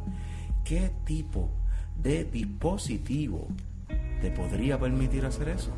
[0.64, 1.50] ¿Qué tipo
[1.96, 3.48] de dispositivo
[4.22, 5.72] te podría permitir hacer eso?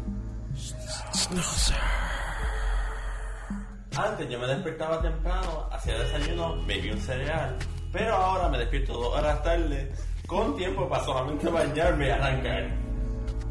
[3.98, 7.58] Antes yo me despertaba temprano, hacía desayuno, bebía un cereal,
[7.92, 9.92] pero ahora me despierto dos horas tarde,
[10.28, 12.72] con tiempo para solamente bañarme y arrancar.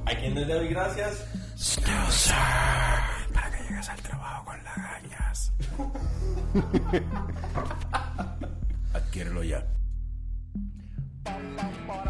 [0.06, 1.26] ¿A quién le doy gracias?
[3.34, 5.52] Para que llegues al trabajo con lagañas.
[8.94, 9.64] Adquiérelo ya.
[11.24, 12.09] Ya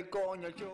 [0.00, 0.72] el coño show.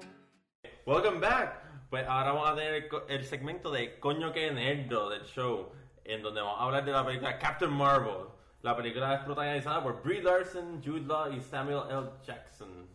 [0.86, 1.60] Welcome back.
[1.90, 5.72] Pues ahora vamos a tener el, segmento de Coño que nerdo del show,
[6.04, 8.28] en donde vamos a hablar de la película Captain Marvel.
[8.62, 12.10] La película es protagonizada por Brie Larson, Jude Law y Samuel L.
[12.24, 12.88] Jackson.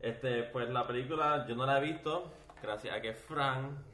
[0.00, 2.30] Este, pues la película yo no la he visto,
[2.62, 3.84] gracias a que Fran,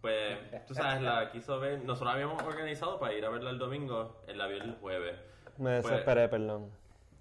[0.00, 1.84] pues tú sabes, la quiso ver.
[1.84, 5.16] Nosotros habíamos organizado para ir a verla el domingo, él la vio el jueves.
[5.58, 6.70] Me Pues, desesperé, perdón.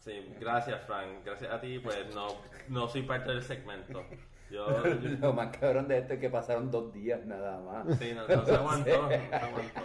[0.05, 2.27] Sí, gracias Frank, gracias a ti, pues no,
[2.69, 4.03] no soy parte del segmento.
[4.51, 4.67] Yo,
[4.99, 7.97] yo- Lo más cabrón de esto es que pasaron dos días nada más.
[7.97, 9.81] sí, no, no se aguantó, no se aguantó.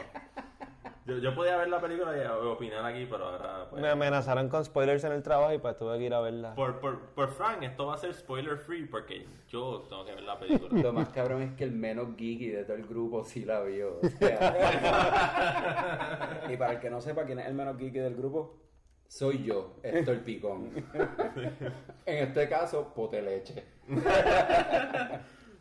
[1.07, 4.63] Yo, yo podía ver la película y opinar aquí, pero ahora pues, Me amenazaron con
[4.65, 6.55] spoilers en el trabajo y pues tuve que ir a verla.
[6.55, 10.23] por, por, por Frank esto va a ser spoiler free porque yo tengo que ver
[10.25, 10.81] la película.
[10.83, 13.99] Lo más cabrón es que el menos geeky de todo el grupo sí la vio.
[14.03, 14.55] O sea,
[16.53, 18.59] Y para el que no sepa quién es el menos geeky del grupo,
[19.11, 20.71] soy yo, Héctor Picón.
[22.07, 23.65] En este caso, pote leche.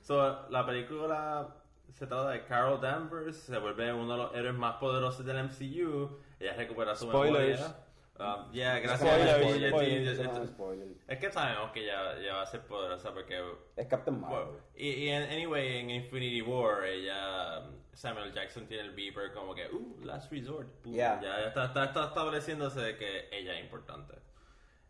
[0.02, 1.56] So, la película
[1.92, 6.10] se trata de Carol Danvers, se vuelve uno de los héroes más poderosos del MCU,
[6.40, 7.60] ella recupera su Spoilers.
[7.60, 7.76] memoria.
[8.20, 10.88] Um, yeah, gracias a spoiler.
[11.08, 13.42] Es que sabemos que ella, ella va a ser poderosa porque...
[13.78, 14.46] Es Captain Marvel.
[14.46, 17.64] bueno, y, anyway, en Infinity War, ella...
[17.94, 20.68] Samuel Jackson tiene el beeper como que, uh, last resort.
[20.86, 21.20] Yeah.
[21.22, 24.14] Ya está, está, está estableciéndose de que ella es importante.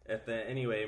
[0.06, 0.88] Este, anyway,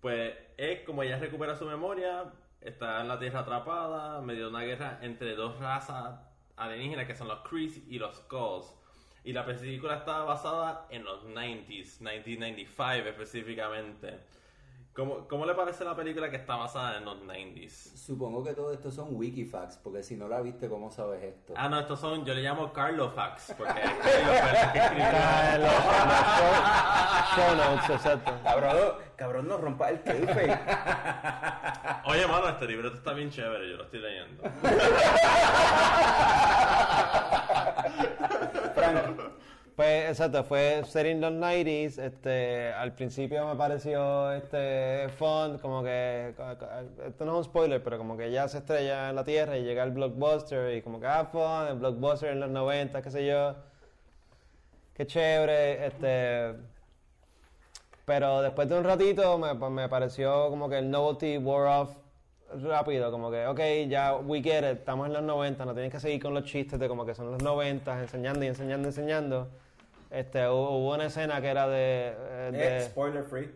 [0.00, 4.62] pues es como ella recupera su memoria, está en la Tierra atrapada, medio de una
[4.62, 6.20] guerra entre dos razas
[6.56, 8.74] alienígenas que son los Kree y los Skulls.
[9.22, 14.18] Y la película está basada en los 90s, 1995 específicamente.
[14.94, 17.96] ¿Cómo, ¿Cómo le parece la película que está basada en los 90s?
[17.96, 21.54] Supongo que todo esto son wikifacts, porque si no la viste, ¿cómo sabes esto?
[21.56, 25.06] Ah, no, estos son, yo le llamo Carlo Fax, porque es Carlo que escribió.
[25.06, 26.52] En los, en los show,
[27.36, 28.32] show notes, exacto.
[28.42, 30.58] Cabrón, cabrón, no rompa el kayfabe.
[32.06, 34.42] Oye, mano, este libreto está bien chévere, yo lo estoy leyendo.
[38.80, 39.20] Frank,
[39.76, 45.82] Pues exacto, fue set in los 90s, este, al principio me pareció este fun, como
[45.82, 46.34] que,
[47.06, 49.62] esto no es un spoiler, pero como que ya se estrella en la Tierra y
[49.62, 53.26] llega el blockbuster y como que ah, fun, el blockbuster en los 90, qué sé
[53.26, 53.54] yo,
[54.92, 56.56] qué chévere, este,
[58.04, 61.96] pero después de un ratito me, pues, me pareció como que el novelty wore off
[62.62, 66.00] rápido, como que, ok, ya we get it, estamos en los 90, no tienes que
[66.00, 69.48] seguir con los chistes de como que son los 90, enseñando y enseñando, enseñando.
[70.10, 72.14] Este, hubo, hubo una escena que era de...
[72.18, 73.50] eh, de- es spoiler free.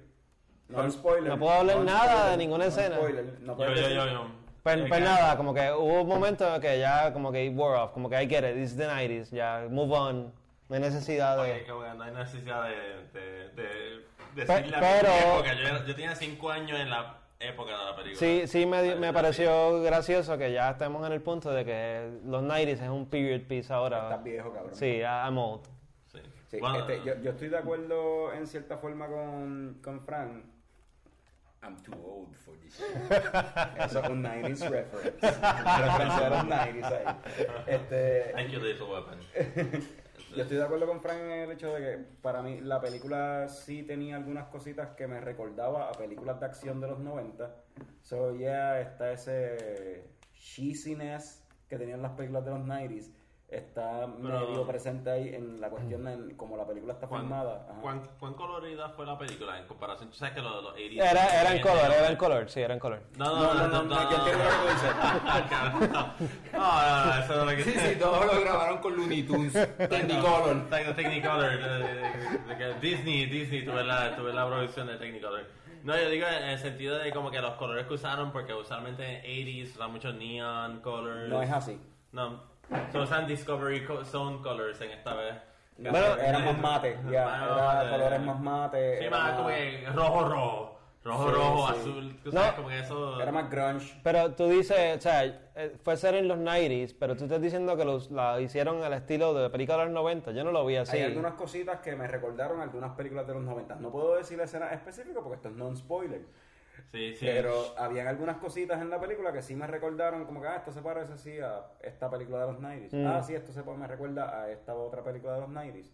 [0.68, 1.24] No spoiler.
[1.32, 2.96] No puedo hablar nada spoiler, de ninguna no escena.
[2.96, 4.26] spoiler, no Yo, puedes yo, decir- yo, yo.
[4.62, 7.78] Pues, Eh, pues que- nada, como que hubo un momento que ya como que wore
[7.80, 10.32] off, como que I get it, this is the 90s, ya move on,
[10.68, 11.52] no hay necesidad de...
[11.60, 15.54] Ok, que bueno, no hay necesidad de, de, de Pe- decirle a mi pero- época.
[15.54, 18.18] Yo, yo tenía 5 años en la época de la película.
[18.18, 22.42] Sí, sí me, me pareció gracioso que ya estemos en el punto de que los
[22.42, 24.04] 90s es un period piece ahora.
[24.04, 24.74] Estás viejo, cabrón.
[24.74, 25.62] Sí, I'm old.
[26.12, 26.18] Sí.
[26.50, 30.44] Sí, Bueno, este, yo, yo estoy de acuerdo en cierta forma con, con Frank.
[31.62, 32.78] I'm too old for this.
[33.86, 35.10] Eso es un 90s reference.
[35.22, 37.16] Referencia a los 90s ahí.
[37.66, 39.18] Este, Thank you, Little Weapon.
[40.34, 43.48] yo estoy de acuerdo con Frank en el hecho de que para mí la película
[43.48, 47.54] sí tenía algunas cositas que me recordaba a películas de acción de los 90.
[48.02, 53.10] So, yeah, está ese cheesiness que tenían las películas de los 90s.
[53.48, 57.66] Está Pero- medio presente ahí en la cuestión de cómo la película está ¿Cuán, filmada.
[57.70, 57.80] Ajá.
[57.80, 60.08] cuán, cuán colorida fue la película en comparación?
[60.10, 62.74] Tú sabes que los, los 80s Era, era en color, era en color, sí, era
[62.74, 63.02] en color.
[63.16, 64.00] No, no, no, no, no, no, no,
[66.52, 69.52] no, eso no es lo que Sí, sí, todos lo grabaron con Looney Tunes.
[69.78, 70.68] Technicolor.
[70.70, 71.50] Tec- Technicolor.
[72.58, 75.44] que Disney, Disney, tuve la, tuve la producción de Technicolor.
[75.82, 79.18] No, yo digo en el sentido de como que los colores que usaron, porque usualmente
[79.18, 81.28] en 80s usan mucho neon colors.
[81.28, 81.78] No es así.
[82.12, 82.42] No,
[82.92, 85.34] So usan Discovery Co- Zone Colors en esta vez.
[85.76, 87.90] Bueno, era más mate, ya, Más era mate.
[87.90, 88.98] colores más mate.
[88.98, 90.70] Sí, era más como que rojo, rojo.
[91.04, 91.80] Rojo, Sí, rojo, sí.
[91.80, 92.20] azul.
[92.24, 92.40] Tú No.
[92.40, 93.20] sabes, como que eso.
[93.20, 94.00] Era más grunge.
[94.02, 97.76] Pero tú dices, o sea, eh, fue ser en los 90s, pero tú estás diciendo
[97.76, 100.30] que los, la hicieron al estilo de película de los 90.
[100.30, 100.96] Yo no lo vi así.
[100.96, 103.74] Hay algunas cositas que me recordaron algunas películas de los 90.
[103.74, 106.22] No puedo decir la escena específica porque esto es non-spoiler.
[106.90, 107.26] Sí, sí.
[107.26, 110.72] Pero habían algunas cositas en la película que sí me recordaron como que, ah, esto
[110.72, 112.92] se parece así a esta película de los 90s.
[112.92, 113.06] Mm.
[113.06, 115.90] Ah, sí, esto se me recuerda a esta otra película de los 90s.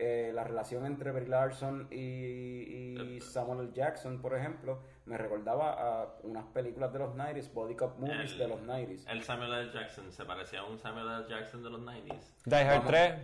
[0.00, 3.72] Eh, la relación entre Brie Larson y, y Samuel L.
[3.72, 8.38] Jackson, por ejemplo, me recordaba a unas películas de los 90s, body cop movies El-
[8.38, 9.10] de los 90s.
[9.10, 9.72] El Samuel L.
[9.72, 11.24] Jackson se parecía a un Samuel L.
[11.28, 12.32] Jackson de los 90s.
[12.44, 12.86] Die Hard Vamos.
[12.86, 13.14] 3.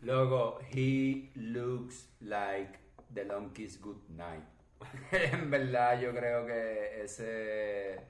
[0.00, 2.78] Luego, he looks like
[3.12, 4.44] the long kiss good night.
[5.12, 8.00] en verdad, yo creo que ese.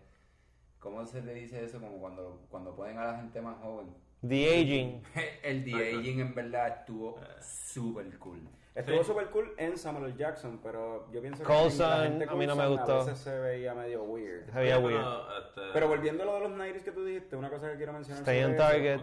[0.78, 1.80] ¿Cómo se le dice eso?
[1.80, 3.88] Como cuando, cuando ponen a la gente más joven.
[4.26, 5.02] The Aging.
[5.42, 8.40] El de-aging en verdad estuvo súper cool.
[8.74, 9.04] Estuvo Sí.
[9.04, 10.16] super cool en Samuel L.
[10.16, 13.00] Jackson, pero yo pienso que Coulson, la gente a mí no me gustó.
[13.00, 14.46] A veces se veía medio weird.
[14.52, 15.46] Se veía Pero, weird.
[15.48, 17.92] este, Pero volviendo a lo de los 90s que tú dijiste, una cosa que quiero
[17.92, 19.00] mencionar Stay on target.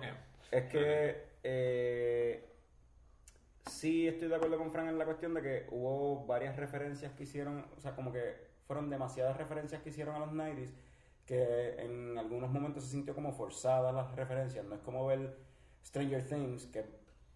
[0.51, 2.45] es que eh,
[3.85, 7.21] sí estoy de acuerdo con Frank en la cuestión de que hubo varias referencias que
[7.21, 8.33] hicieron, o sea, como que
[8.65, 10.73] fueron demasiadas referencias que hicieron a los 90s
[11.27, 14.65] que en algunos momentos se sintió como forzadas las referencias.
[14.65, 15.37] No es como ver
[15.85, 16.83] Stranger Things, que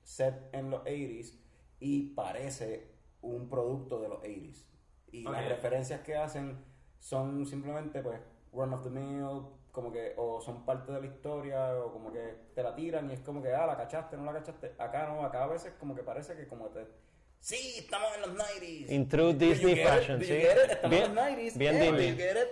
[0.02, 1.40] set en los 80s
[1.80, 4.66] y parece un producto de los 80s.
[5.12, 5.34] Y Ok.
[5.34, 6.58] las referencias que hacen
[6.98, 8.20] son simplemente, pues,
[8.52, 12.36] run of the mill, como que, o son parte de la historia, o como que
[12.56, 14.74] te la tiran y es como que, ah, la cachaste, no la cachaste.
[14.78, 16.88] Acá no, acá a veces como que parece que como te...
[17.40, 18.90] Sí, estamos en los 90s.
[18.92, 20.34] In true Disney fashion, sí.
[20.34, 21.58] Estamos Bien- en los 90s.
[21.58, 22.12] bien Disney.
[22.12, 22.50] you get it?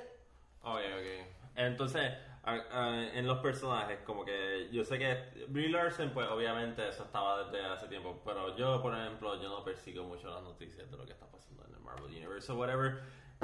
[0.63, 1.27] Ok, ok.
[1.55, 2.11] Entonces,
[2.43, 7.03] a- a- en los personajes, como que yo sé que Brie Larson, pues obviamente eso
[7.03, 10.95] estaba desde hace tiempo, pero yo, por ejemplo, yo no persigo mucho las noticias de
[10.95, 13.01] lo que está pasando en el Marvel Universe o whatever.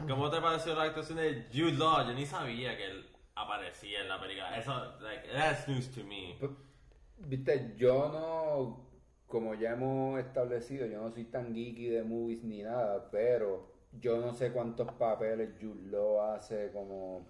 [0.08, 2.08] ¿Cómo te pareció la actuación de Jude Law?
[2.08, 3.06] Yo ni sabía que él
[3.36, 4.58] aparecía en la película.
[4.58, 6.38] Eso, like, that's news to me.
[6.40, 6.50] P-
[7.18, 8.90] Viste, yo no,
[9.28, 14.18] como ya hemos establecido, yo no soy tan geeky de movies ni nada, pero yo
[14.18, 17.28] no sé cuántos papeles Jude Law hace como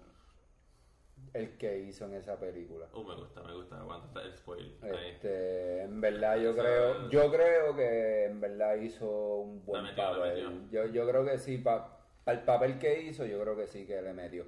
[1.32, 2.86] el que hizo en esa película.
[2.92, 3.80] Uh, me gusta, me gusta.
[3.80, 4.78] Aguanta está el spoil.
[4.82, 4.90] Ahí.
[5.12, 10.44] Este, en verdad yo creo, yo creo que en verdad hizo un buen papel.
[10.44, 10.70] metió.
[10.70, 11.88] Yo, yo creo que sí, para
[12.26, 14.44] el papel que hizo, yo creo que sí que le metió.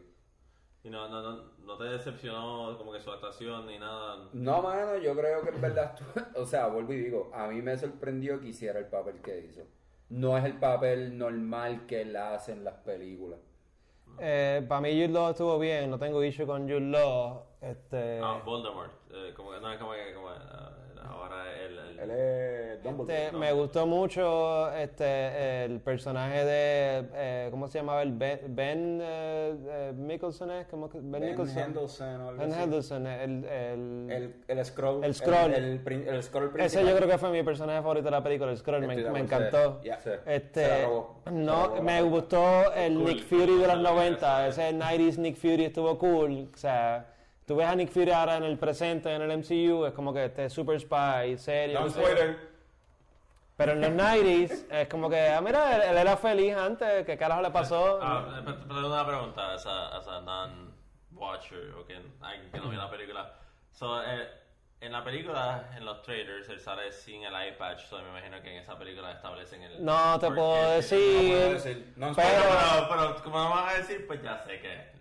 [0.87, 4.29] Y no, no, no, no te decepcionó como que su actuación ni nada.
[4.33, 5.99] No, mano, yo creo que en verdad,
[6.37, 9.63] o sea, vuelvo y digo, a mí me sorprendió que hiciera el papel que hizo.
[10.11, 13.41] No es el papel normal que él hace en las películas.
[14.21, 17.43] Eh, para mí Jude Law estuvo bien, no tengo issue con Jude Law.
[17.61, 18.93] Este, Ah, Voldemort.
[19.11, 20.37] Eh, como que no es como que como, eh,
[21.27, 23.25] ahora el, el- Él es Dumbledore.
[23.27, 29.01] este, me gustó mucho este el personaje de eh, ¿cómo se llamaba el Ben, Ben
[29.03, 32.63] eh, eh, Mickelson es ¿Cómo Ben, Ben Nicholson Henderson o algo Ben así.
[32.63, 35.05] Henderson el, el, El, el scroll.
[35.05, 35.55] El scroll.
[35.55, 36.87] El, el, prin- el scroll ese principal.
[36.89, 39.81] yo creo que fue mi personaje favorito de la película el Scroll me, encantó.
[39.83, 39.91] Sí.
[40.27, 41.21] Este, Se la robó.
[41.25, 43.05] Se la no, robó me la gustó el Cool.
[43.05, 43.83] Nick Fury de los Cool.
[43.83, 47.07] 90, ese 90s Nick Fury estuvo cool, o sea,
[47.47, 50.25] tú ves a Nick Fury ahora en el presente, en el MCU, es como que
[50.27, 52.03] este super spy, serio, No yo.
[53.57, 57.17] pero en los 90s es como que, ah, mira, él, él era feliz antes, ¿qué
[57.17, 58.01] carajo le pasó?
[58.03, 62.91] Ah, pero pero una pregunta, esa, esa non-watcher o que, alguien que no vio la
[62.91, 63.33] película.
[63.71, 64.29] So, eh,
[64.81, 68.43] en la película, en los trailers, él sale sin el eye patch, so me imagino
[68.43, 69.85] que en esa película establecen el...
[69.85, 71.93] no te puedo decir, puedo decir.
[71.97, 74.96] No pero, Pero, pero como no van a decir, pues ya sé que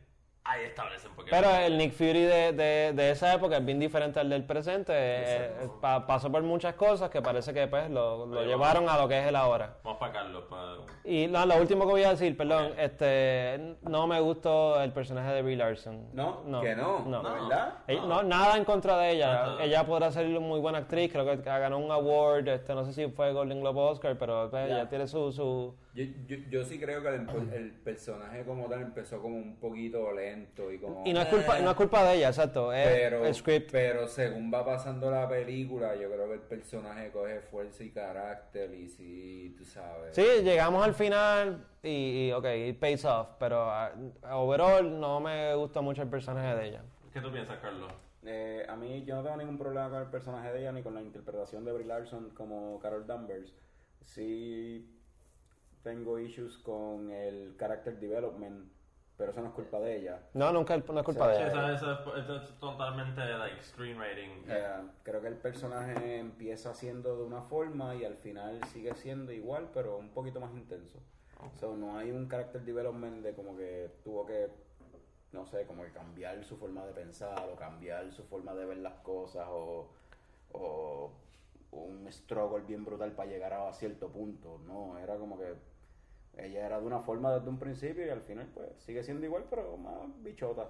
[0.45, 4.29] ahí establecen pero el Nick Fury de, de, de esa época es bien diferente al
[4.29, 8.87] del presente, eh, pa- pasó por muchas cosas que parece que pues lo, lo llevaron
[8.87, 9.77] a lo que es él ahora.
[9.83, 10.75] Vamos para Carlos, para...
[11.03, 12.77] Y no, lo último que voy a decir, perdón, Ok.
[12.77, 16.09] este, no me gustó el personaje de Brie Larson.
[16.13, 16.43] ¿No?
[16.61, 16.99] ¿Que no?
[17.07, 17.23] No.
[17.23, 17.73] ¿De verdad?
[17.87, 19.55] Ella- no, nada en contra de ella.
[19.59, 22.93] Ella podrá ser una muy buena actriz, creo que ganó un award, este, no sé
[22.93, 24.75] si fue Golden Globe Oscar, pero pues, Ya.
[24.75, 25.75] ella tiene su, su...
[25.95, 30.11] Yo, yo, yo sí creo que el, el personaje como tal empezó como un poquito
[30.11, 31.03] lento y como...
[31.05, 33.71] Y no es culpa, no es culpa de ella, exacto, es pero, el script.
[33.71, 38.73] pero según va pasando la película, yo creo que el personaje coge fuerza y carácter
[38.73, 40.13] y sí, tú sabes.
[40.13, 43.93] Sí, llegamos al final y, y ok, it pays off, pero ah,
[44.33, 46.81] overall no me gusta mucho el personaje de ella.
[47.13, 47.89] ¿Qué tú piensas, Carlos?
[48.25, 50.93] Eh, a mí yo no tengo ningún problema con el personaje de ella ni con
[50.93, 53.53] la interpretación de Brie Larson como Carol Danvers.
[54.03, 54.94] Sí
[55.85, 58.71] tengo issues con el character development
[59.17, 60.19] pero eso no es culpa de ella.
[60.33, 61.73] No, nunca no es culpa de ella.
[61.73, 64.43] eso es, eso es totalmente like screenwriting.
[64.49, 69.31] Eh, creo que el personaje empieza siendo de una forma y al final sigue siendo
[69.31, 70.99] igual, pero un poquito más intenso.
[71.59, 74.49] So, no hay un character development de como que tuvo que,
[75.31, 78.77] no sé, como que cambiar su forma de pensar o cambiar su forma de ver
[78.77, 79.87] las cosas o,
[80.51, 81.11] o
[81.71, 84.59] un struggle bien brutal para llegar a cierto punto.
[84.65, 85.53] No, era como que
[86.37, 89.45] ella era de una forma desde un principio y al final pues sigue siendo igual,
[89.49, 90.63] pero más bichota.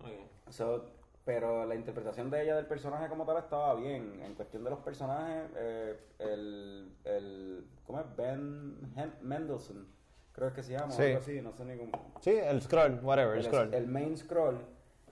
[0.00, 0.08] Ok.
[0.50, 0.84] So,
[1.24, 4.20] pero la interpretación de ella del personaje como tal estaba bien.
[4.22, 7.66] En cuestión de los personajes, eh, el, el.
[7.86, 8.16] ¿Cómo es?
[8.16, 9.86] Ben Hen- Mendelssohn,
[10.32, 11.02] creo que se llama, Sí.
[11.02, 11.92] algo así, no sé ni cómo.
[12.20, 13.72] Sí, el scroll, whatever, el El, scroll.
[13.74, 14.58] el main scroll,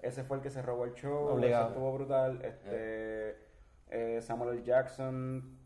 [0.02, 1.64] ese fue el que se robó el show, Obligado.
[1.66, 2.40] ese estuvo brutal.
[2.44, 3.36] Este,
[3.90, 4.62] eh, Samuel L.
[4.64, 5.58] Jackson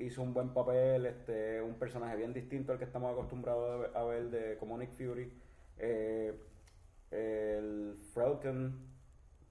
[0.00, 3.90] hizo un buen papel, este, un personaje bien distinto al que estamos acostumbrados a ver,
[3.96, 5.32] a ver de como Nick Fury.
[5.78, 6.34] Eh,
[7.10, 8.78] el Falcon,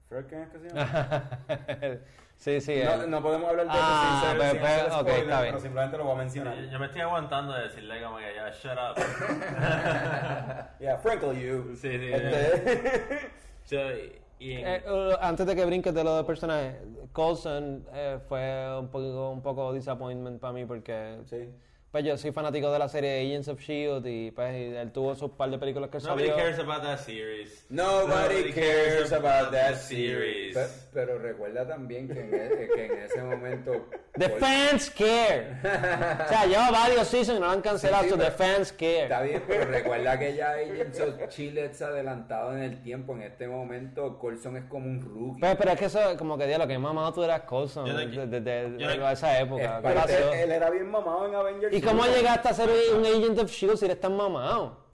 [0.08, 1.40] Falcon es que se llama.
[2.36, 2.80] sí, sí.
[2.84, 5.22] no, el- no podemos hablar de Ah, eso sin ser, pero- sin pero- ok, spoiler,
[5.22, 5.52] está bien.
[5.54, 6.56] pero simplemente lo voy a mencionar.
[6.56, 8.96] Yo, yo me estoy aguantando de decirle como que ya, shut up.
[10.80, 11.74] Yeah, Frankle you.
[11.76, 13.30] Sí, sí, Este,
[13.64, 13.76] So,
[14.38, 16.80] y- y en- Eh, uh, antes de que brinques de lo del personaje,
[17.12, 21.48] Coulson eh, fue un poco, un poco disappointment para mí porque sí.
[21.90, 24.10] Pues, yo soy fanático de la serie Agents of S.H.I.E.L.D.
[24.10, 26.36] y pues y él tuvo sus par de películas que Nobody salió.
[26.36, 27.66] cares about that series.
[27.70, 30.54] Nobody cares about that series.
[30.56, 33.72] Pe- Pero, recuerda también que en, e- que en ese momento.
[34.18, 35.58] The Col- fans care.
[36.24, 38.72] o sea, lleva varios seasons y no lo han cancelado, Sí, sí, so the fans
[38.72, 39.02] care.
[39.04, 43.14] Está bien, pero recuerda que ya Agents of Chile se ha adelantado en el tiempo.
[43.14, 45.40] En este momento, Colson es como un rookie.
[45.40, 48.26] Pero, pero es que eso, como que, Dios, lo que mamado tú eras de- desde
[48.26, 49.76] de, de- de- de esa época.
[49.78, 51.77] Es ¿Qué parte- él era bien mamado en Avengers.
[51.78, 53.76] ¿Y cómo llegaste a ser un Agent of S.H.I.E.L.D.
[53.76, 54.86] si eres tan mamado?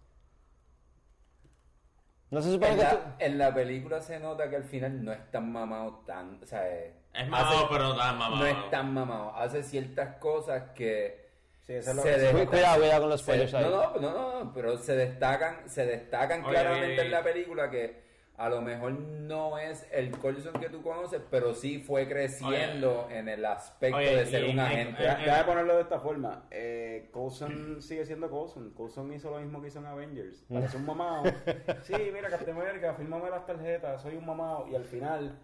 [2.31, 2.95] No se supone En que tú...
[2.97, 6.43] la, en la película se nota que al final no es tan mamado tan.
[6.43, 8.37] O sea, eh, Es mamado, hace- pero no tan mamado.
[8.43, 9.35] No es tan mamado.
[9.37, 11.23] Hace ciertas cosas que.
[11.61, 13.65] Sí, eso es lo se que- Cuidado, cuidado con los se- spoilers ahí.
[13.65, 17.03] no, no, no, no, pero se destacan, se destacan Oye, claramente oye, oye.
[17.05, 18.04] en la película que
[18.37, 23.29] a lo mejor no es el Colson que tú conoces, pero sí fue creciendo en
[23.29, 25.03] el aspecto Oye, de ser y- un y- agente.
[25.03, 28.71] Ya, ya de ponerlo de esta forma, eh, Coulson sigue siendo Coulson.
[28.75, 30.45] Coulson hizo lo mismo que hizo en Avengers.
[30.53, 31.23] Parece un mamado.
[31.85, 34.67] Sí, mira, Captain America, fírmame las tarjetas, soy un mamado.
[34.69, 35.39] Y al final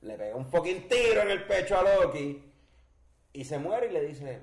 [0.00, 2.42] le pega un fucking tiro en el pecho a Loki
[3.32, 4.40] y se muere y le dice: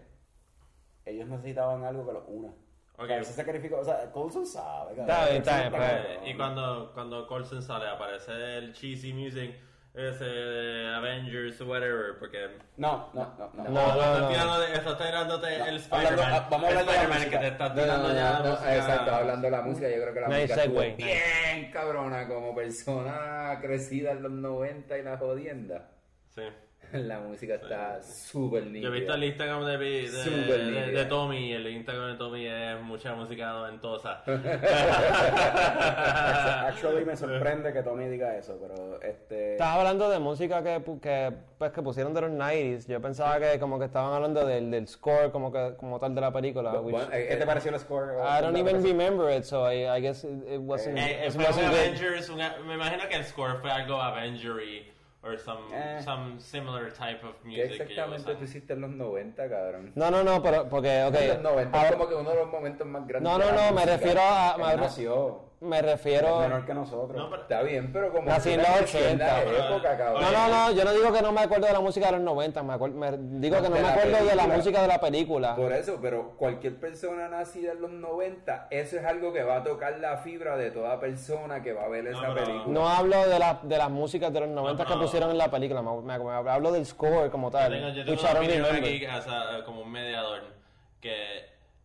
[1.06, 2.54] Ellos necesitaban algo que los una.
[3.00, 3.04] Ok.
[3.04, 3.78] O sea, él se sacrificó.
[3.80, 5.00] O sea, Coulson sabe.
[5.00, 6.28] Está bien, está bien.
[6.28, 9.56] Y cuando, cuando Colson sale, aparece el cheesy music
[9.94, 12.48] ese de Avengers, whatever, porque...
[12.78, 13.52] No, no, no.
[13.56, 13.64] no.
[13.64, 14.28] No, no, estás no.
[14.30, 16.32] tirando estás tirándote el Spider-Man.
[16.32, 17.32] ah, vamos a hablar el de la Spider-Man música.
[17.32, 19.96] que te está No, no, tirando no, ya no, exacto, hablando de la música, yo
[20.02, 25.18] creo que la música estuvo bien cabrona como persona crecida en los 90 y la
[25.18, 25.90] jodienda.
[26.30, 26.44] Sí.
[26.94, 28.82] La música está súper nítida.
[28.82, 31.06] Yo he visto el Instagram de, de, de, de.
[31.06, 34.24] Tommy y el Instagram de Tommy es mucha música noventosa.
[36.68, 39.54] Actually me sorprende que Tommy diga eso, pero este...
[39.54, 42.88] Estás hablando de música que, pu- que, pues, que pusieron de los 90s.
[42.88, 46.22] Yo pensaba que como que estaban hablando del, del score como, que, como tal de
[46.22, 46.74] la película.
[46.74, 48.14] which- Bueno, eh, ¿Qué te pareció el score?
[48.20, 51.44] I don't even remember it, so I, I guess it, it wasn't, Eh, it un
[51.44, 51.68] wasn't.
[51.68, 54.86] Avengers, un- me imagino que el score fue algo Avengery
[55.22, 56.02] or some, Eh.
[56.04, 57.66] some similar type of ¿Qué music.
[57.66, 59.92] ellos exactamente tú hiciste en los 90, cabrón?
[59.96, 61.16] No, no, no, pero porque, ok.
[61.16, 63.52] En los 90 a- es como que uno de los momentos más grandes no, no,
[63.52, 64.56] no, me refiero a...
[64.58, 65.49] Me, nació.
[65.62, 66.40] Me Es refiero...
[66.40, 67.18] menor que nosotros.
[67.18, 70.22] No, pero- Está bien, pero como Nací en los nació en la 80, época, cabrón.
[70.22, 72.22] No, no, no, yo no digo que no me acuerdo de la música de los
[72.22, 74.56] 90, me, acuer- me- digo que no me acuerdo de la película.
[74.56, 75.56] música de la película.
[75.56, 79.64] Por eso, pero cualquier persona nacida en los 90, eso es algo que va a
[79.64, 82.66] tocar la fibra de toda persona que va a ver esa pero- película.
[82.74, 85.52] No hablo de, la, de las músicas de los 90 pero- que pusieron en la
[85.52, 87.72] película, me, me- me hablo del score como Yo tal.
[87.74, 88.76] tengo, yo tengo una remember.
[88.76, 90.42] aquí as a- como un mediador
[91.02, 91.14] que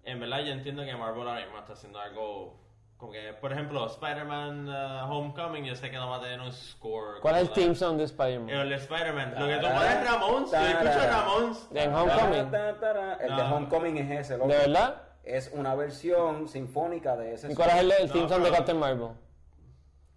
[0.05, 2.55] en verdad yo entiendo que Marvel ahora mismo está haciendo algo
[2.97, 6.53] como que por ejemplo Spider-Man uh, Homecoming yo sé que no va a tener un
[6.53, 7.77] score ¿Cuál es el tal.
[7.77, 8.49] song de Spider-Man?
[8.51, 12.51] el de Spider-Man lo que tú pones es Ramones yo escucho Ramones En Homecoming.
[12.51, 13.43] Ta, ta, ta, El de.
[13.43, 14.49] Homecoming es ese, loco.
[14.49, 15.03] ¿De verdad?
[15.25, 17.51] Es una versión sinfónica de ese.
[17.51, 19.09] ¿Y cuál es el, el No, team song de Captain Marvel?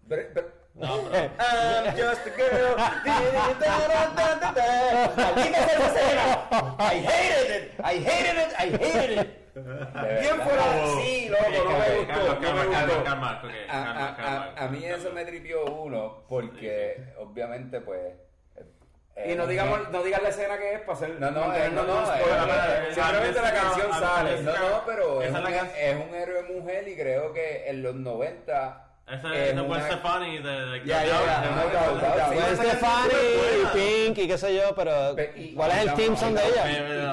[0.07, 2.75] Pero- pero- no pero I'm just a girl.
[6.79, 7.71] I hated it.
[7.83, 8.53] I hated it.
[8.59, 9.27] I hated it.
[9.55, 11.56] Bien fuera de sí, loco.
[12.15, 12.39] Gustó.
[12.39, 13.31] calma calma a, calma
[14.09, 17.99] a- calma a- a mí eso me tripió uno, porque obviamente, pues.
[19.15, 21.19] eh, Y no digamos, no digas la escena que es para hacer.
[21.19, 24.41] No, no, eh, no, no, eh, eh, Simplemente la eh, canción eh, sale.
[24.43, 29.21] No, no, pero un, es un héroe mujer y creo que en los 90 Es
[29.21, 33.69] fue una- Stefani de, de Ya, ya, ya, de- no, esa Stefani es.
[33.69, 36.63] Pink y qué sé yo, pero y- ¿cuál es el team son de ella?
[36.69, 37.11] Eh,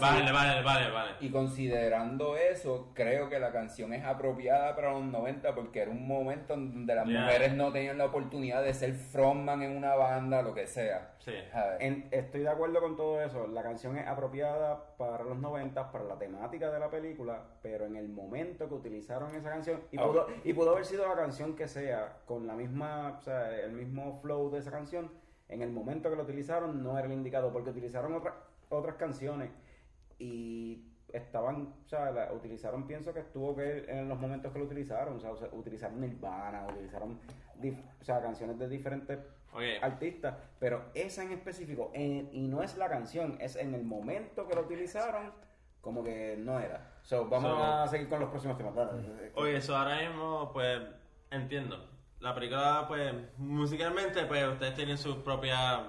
[0.00, 1.10] Vale, vale, vale, vale.
[1.20, 6.06] Y considerando eso, creo que la canción es apropiada para los 90 porque era un
[6.06, 10.42] momento en donde las mujeres no tenían la oportunidad de ser frontman en una banda,
[10.42, 11.12] lo que sea.
[11.18, 11.32] Sí.
[12.12, 13.48] estoy de acuerdo con todo eso.
[13.48, 17.96] La canción es apropiada para los 90, para la temática de la película, pero en
[17.96, 21.68] el momento que utilizaron esa canción, y, pudo, y pudo haber sido la canción que
[21.68, 25.10] sea, con la misma, o sea, el mismo flow de esa canción,
[25.48, 28.34] en el momento que lo utilizaron no era el indicado, porque utilizaron otras
[28.68, 29.50] otras canciones
[30.18, 34.64] y estaban, o sea, la- utilizaron, pienso que estuvo que en los momentos que lo
[34.64, 37.18] utilizaron, o sea, utilizaron Nirvana, utilizaron,
[37.60, 39.18] dif- o sea, canciones de diferentes
[39.82, 44.46] artistas, pero esa en específico, en- y no es la canción, es en el momento
[44.48, 45.30] que lo utilizaron,
[45.86, 46.98] como que no era.
[47.02, 48.74] So, vamos So- a seguir con los próximos temas.
[48.74, 49.32] Dale.
[49.36, 50.82] oye, eso ahora mismo, pues,
[51.30, 51.78] entiendo.
[52.20, 55.80] La película, pues, musicalmente, pues, ustedes tienen sus propias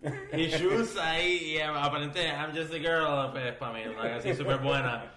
[0.36, 4.58] issues ahí y eh, aparentemente I'm Just a Girl, pues, para mí, una canción súper
[4.58, 5.12] buena.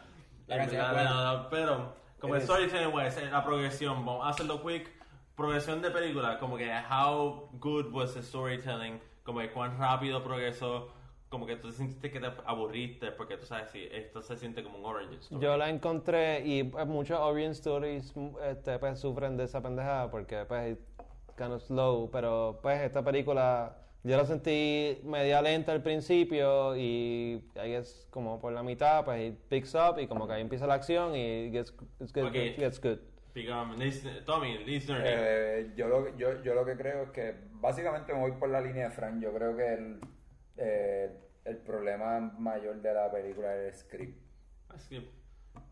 [0.48, 1.34] La canción buena.
[1.34, 4.90] no, Pero, como el storytelling eh, la progresión, vamos a hacerlo quick.
[5.36, 10.92] Progresión de película, como que how good was the storytelling, como que cuán rápido progresó,
[11.30, 14.80] como que tú sentiste que te aburriste, porque tú sabes, si esto se siente como
[14.80, 15.42] un origin story.
[15.42, 20.10] Yo la encontré y pues, muchos Orient Stories mm, este, pues, sufren de esa pendejada
[20.10, 20.78] porque pues es
[21.36, 27.44] kind of slow, pero pues esta película yo la sentí media lenta al principio y
[27.56, 30.66] ahí es como por la mitad pues it picks up y como que ahí empieza
[30.66, 32.34] la acción y gets, it's good, Ok.
[32.34, 33.00] good, gets good.
[34.26, 35.04] Tommy, listener.
[35.06, 38.62] Eh, yo, lo, yo, yo lo que creo es que básicamente me voy por la
[38.62, 39.22] línea de Frank.
[39.22, 40.00] Yo creo que el,
[40.58, 44.22] eh, el problema mayor de la película es el script.
[44.70, 45.10] Así que,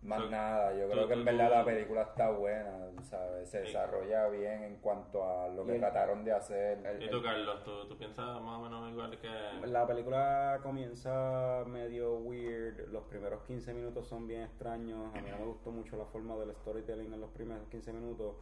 [0.01, 3.49] Más So, nada, yo creo que en verdad la película está buena, ¿sabes?
[3.49, 6.79] Se desarrolla bien en cuanto a lo que trataron de hacer.
[7.01, 7.63] ¿Y tú, Carlos?
[7.63, 9.67] ¿Tú, tú piensas más o menos igual que...?
[9.67, 15.37] La película comienza medio weird, los primeros 15 minutos son bien extraños, a mí no
[15.39, 18.35] me gustó mucho la forma del storytelling en los primeros 15 minutos,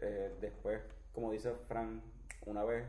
[0.00, 0.80] Eh, después,
[1.12, 2.02] como dice Frank,
[2.46, 2.86] una vez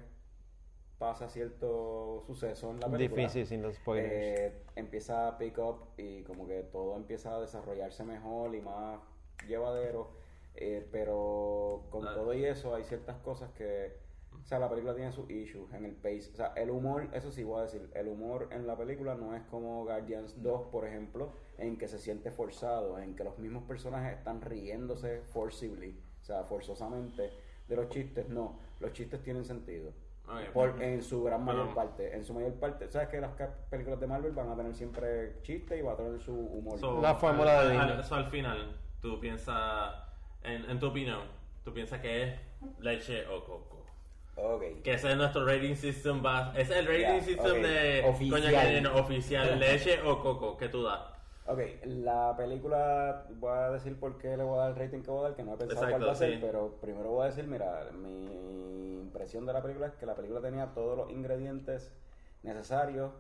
[1.04, 4.10] pasa cierto suceso en la película, Difícil sin los spoilers.
[4.14, 9.01] eh, empieza a pick up y como que todo empieza a desarrollarse mejor y más
[9.45, 10.12] llevadero,
[10.56, 12.14] eh, pero con Ah.
[12.16, 13.97] todo y eso hay ciertas cosas que,
[14.41, 17.32] o sea, la película tiene sus issues en el pace, o sea, el humor, eso
[17.34, 20.88] sí voy a decir, el humor en la película no es como Guardians 2, por
[20.88, 26.24] ejemplo, en que se siente forzado, en que los mismos personajes están riéndose forcibly, o
[26.24, 27.30] sea, forzosamente
[27.68, 29.91] de los chistes, no, los chistes tienen sentido.
[30.28, 30.39] Ok.
[30.53, 32.15] Por, en su gran mayor Pero- parte.
[32.15, 33.32] En su mayor parte, sabes que las
[33.69, 36.80] películas de Marvel van a tener siempre chistes y va a tener su humor.
[36.80, 39.93] So, La fórmula al, de al- so, al final, tú piensas,
[40.43, 41.21] en, en tu opinión,
[41.65, 42.39] tú piensas que es
[42.80, 43.86] leche o coco.
[44.38, 44.82] ok.
[44.84, 47.57] Que ese es nuestro rating system, va, ese es el rating system ok.
[47.67, 48.41] de Oficial.
[48.41, 51.01] coño que no, oficial, leche o coco, que tú das.
[51.46, 55.12] Ok, la película, voy a decir por qué le voy a dar el rating que
[55.12, 56.38] voy a dar, que no he pensado Exacto, cuál va a ser, sí.
[56.41, 60.39] pero primero voy a decir, mira, mi impresión de la película es que la película
[60.39, 61.94] tenía todos los ingredientes
[62.44, 63.12] necesarios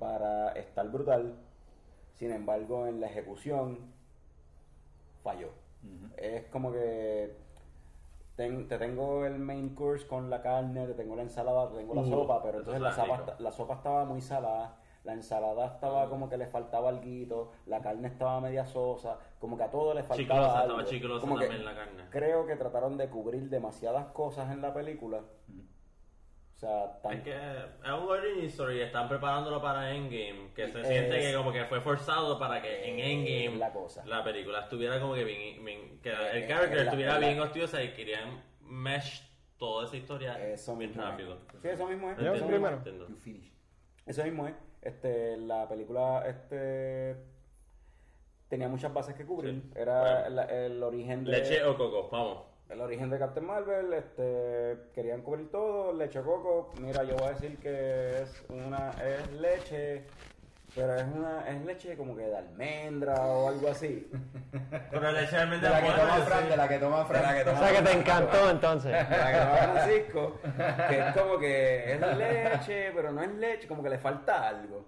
[0.00, 1.36] para estar brutal,
[2.14, 3.78] sin embargo en la ejecución
[5.22, 5.50] falló.
[6.16, 7.36] Es como que
[8.36, 11.94] ten- te tengo el main course con la carne, te tengo la ensalada, te tengo
[11.94, 16.08] la Uh, sopa, pero entonces la sopa, la sopa estaba muy salada, la ensalada estaba
[16.08, 20.02] como que le faltaba algo, la carne estaba media sosa, como que a todo le
[20.02, 20.72] faltaba Chiclosa, algo.
[20.80, 22.04] estaba chiclosa Como que también la carne.
[22.10, 25.18] Creo que trataron de cubrir demasiadas cosas en la película.
[26.54, 30.80] O sea, tan- Es que es un origin story, están preparándolo para Endgame, que se
[30.80, 34.04] Es- siente que como que fue forzado para que en Endgame la cosa.
[34.06, 37.82] la película estuviera como que bien, bien- que el character la- estuviera la- bien hostiosa
[37.82, 39.28] y querían mesh
[39.58, 41.10] toda esa historia eso bien mismo es.
[41.10, 41.38] rápido.
[41.60, 42.18] Sí, eso mismo es.
[42.18, 42.80] Yo mismo primero.
[44.06, 44.54] Eso mismo es.
[44.82, 47.16] Este, la película este,
[48.48, 49.54] tenía muchas bases que cubrir.
[49.62, 49.70] Sí.
[49.76, 50.28] Era Bueno.
[50.30, 52.38] la- el origen de Leche o coco, vamos.
[52.68, 53.92] el origen de Captain Marvel.
[53.92, 55.92] Este, querían cubrir todo.
[55.92, 56.72] Leche o coco.
[56.80, 60.04] Mira, yo voy a decir que es una es leche,
[60.74, 64.10] pero es una es leche como que de almendra o algo así.
[64.90, 66.16] Pero leche realmente De la que toma.
[66.24, 67.20] Fran, de la que toma Fran.
[67.22, 68.92] De la que O sea que te encantó entonces.
[68.92, 70.40] La que toma Francisco,
[70.88, 74.86] que es como que es leche, pero no es leche, como que le falta algo.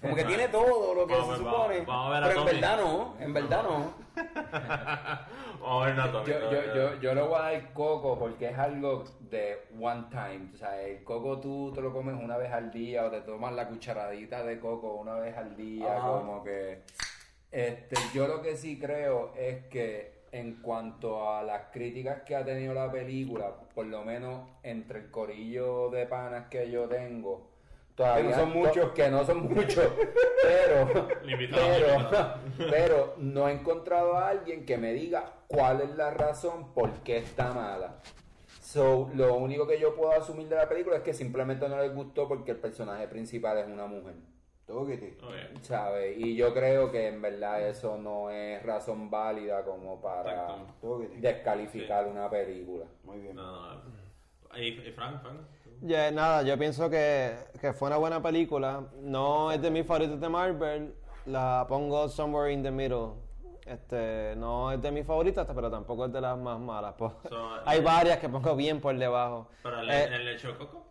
[0.00, 1.80] Como que tiene todo lo que Vamos a se ver, supone.
[1.80, 3.94] vamos- vamos a ver a pero en verdad no, en verdad no.
[5.60, 6.66] Vamos a ver Tommy, Yo, yo, Tommy.
[6.74, 10.50] yo, yo le voy a dar coco porque es algo de one time.
[10.54, 13.52] O sea, el coco tú te lo comes una vez al día o te tomas
[13.54, 15.96] la cucharadita de coco una vez al día.
[15.98, 16.08] Ajá.
[16.08, 16.82] Como que.
[17.50, 22.44] Este, yo lo que sí creo es que en cuanto a las críticas que ha
[22.44, 27.48] tenido la película, por lo menos entre el corillo de panas que yo tengo,
[27.98, 28.92] todavía Que no son muchos.
[28.92, 29.92] que no son muchos,
[30.42, 31.08] pero,
[32.70, 37.18] pero, no he encontrado a alguien que me diga cuál es la razón por qué
[37.18, 38.00] está mala.
[38.60, 41.92] So, lo único que yo puedo asumir de la película es que simplemente no les
[41.92, 44.14] gustó porque el personaje principal es una mujer.
[44.66, 45.16] Tóquete.
[45.22, 45.62] Ok.
[45.62, 46.18] ¿Sabes?
[46.18, 50.58] Y yo creo que en verdad eso no es razón válida como para
[51.16, 52.84] descalificar una película.
[53.02, 53.34] Muy bien.
[53.34, 53.80] No, no.
[54.56, 55.40] ¿Y, y Frank, Frank?
[55.82, 58.82] Ya, nada, yo pienso que, que fue una buena película.
[59.00, 60.94] No es de mis favoritos de Marvel.
[61.26, 63.10] La pongo somewhere in the middle.
[63.64, 66.94] Este, no es de mis favoritas, pero tampoco es de las más malas.
[66.96, 67.12] pues.
[67.28, 69.48] So, Hay varias que pongo bien por debajo.
[69.62, 70.84] ¿Pero el, Eh, el coco?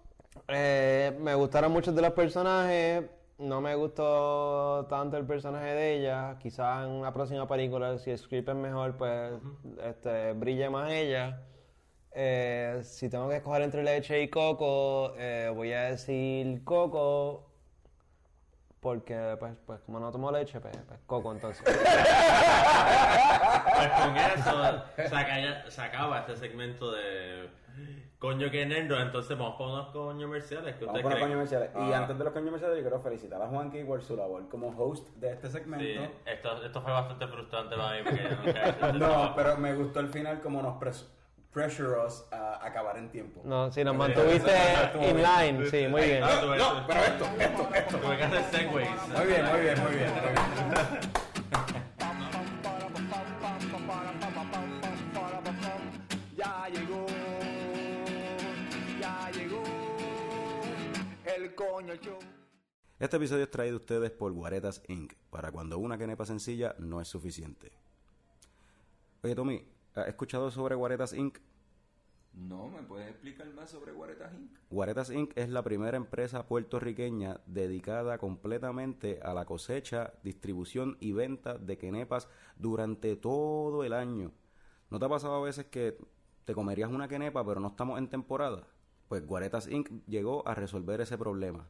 [0.47, 3.03] eh, me gustaron muchos de los personajes.
[3.39, 6.37] No me gustó tanto el personaje de ella.
[6.39, 9.33] Quizás en una próxima película, si el script es mejor, pues
[9.83, 11.41] este, brille más ella.
[12.11, 17.43] Eh, si tengo que escoger entre leche y coco, eh, voy a decir coco.
[18.79, 21.63] Porque, pues, pues como no tomo leche, pues, pues coco entonces.
[23.77, 27.47] Pues con eso se acaba, se acaba este segmento de
[28.17, 31.37] coño que nerdo, entonces vamos por unos coños comerciales que Vamos ustedes con los creen.
[31.37, 31.69] coños comerciales.
[31.75, 34.49] Y Ah, antes de los coños comerciales, yo quiero felicitar a Juanqui por su labor
[34.49, 35.85] como host de este segmento.
[35.85, 40.39] Sí, esto, esto fue bastante frustrante para mí porque No, pero me gustó el final
[40.41, 41.07] como nos pres
[41.57, 43.41] pressure us a acabar en tiempo.
[43.43, 44.51] No, si nos mantuviste
[45.09, 46.21] in line, sí, muy bien.
[46.23, 47.97] Tuve- No, pero esto, esto, esto.
[47.97, 48.89] Tuve que hacer segways.
[49.15, 50.11] Muy bien, muy bien, muy bien.
[50.13, 52.07] muy bien.
[56.35, 57.05] Ya llegó,
[58.99, 59.63] ya llegó
[61.35, 62.19] el coño show.
[62.99, 65.13] Este episodio es traído a ustedes por Guaretas Inc.
[65.31, 67.71] Para cuando una quenepa sencilla no es suficiente.
[69.23, 69.65] Oye, Tommy,
[69.97, 71.39] ¿has escuchado sobre Guaretas Inc.?
[72.33, 74.51] No, ¿me puedes explicar más sobre Guaretas Inc?
[74.69, 75.31] Guaretas Inc.
[75.35, 82.29] es la primera empresa puertorriqueña dedicada completamente a la cosecha, distribución y venta de quenepas
[82.57, 84.31] durante todo el año.
[84.91, 85.97] ¿No te ha pasado a veces que
[86.45, 88.67] te comerías una quenepa pero no estamos en temporada?
[89.07, 89.89] Pues Guaretas Inc.
[90.05, 91.67] llegó a resolver ese problema.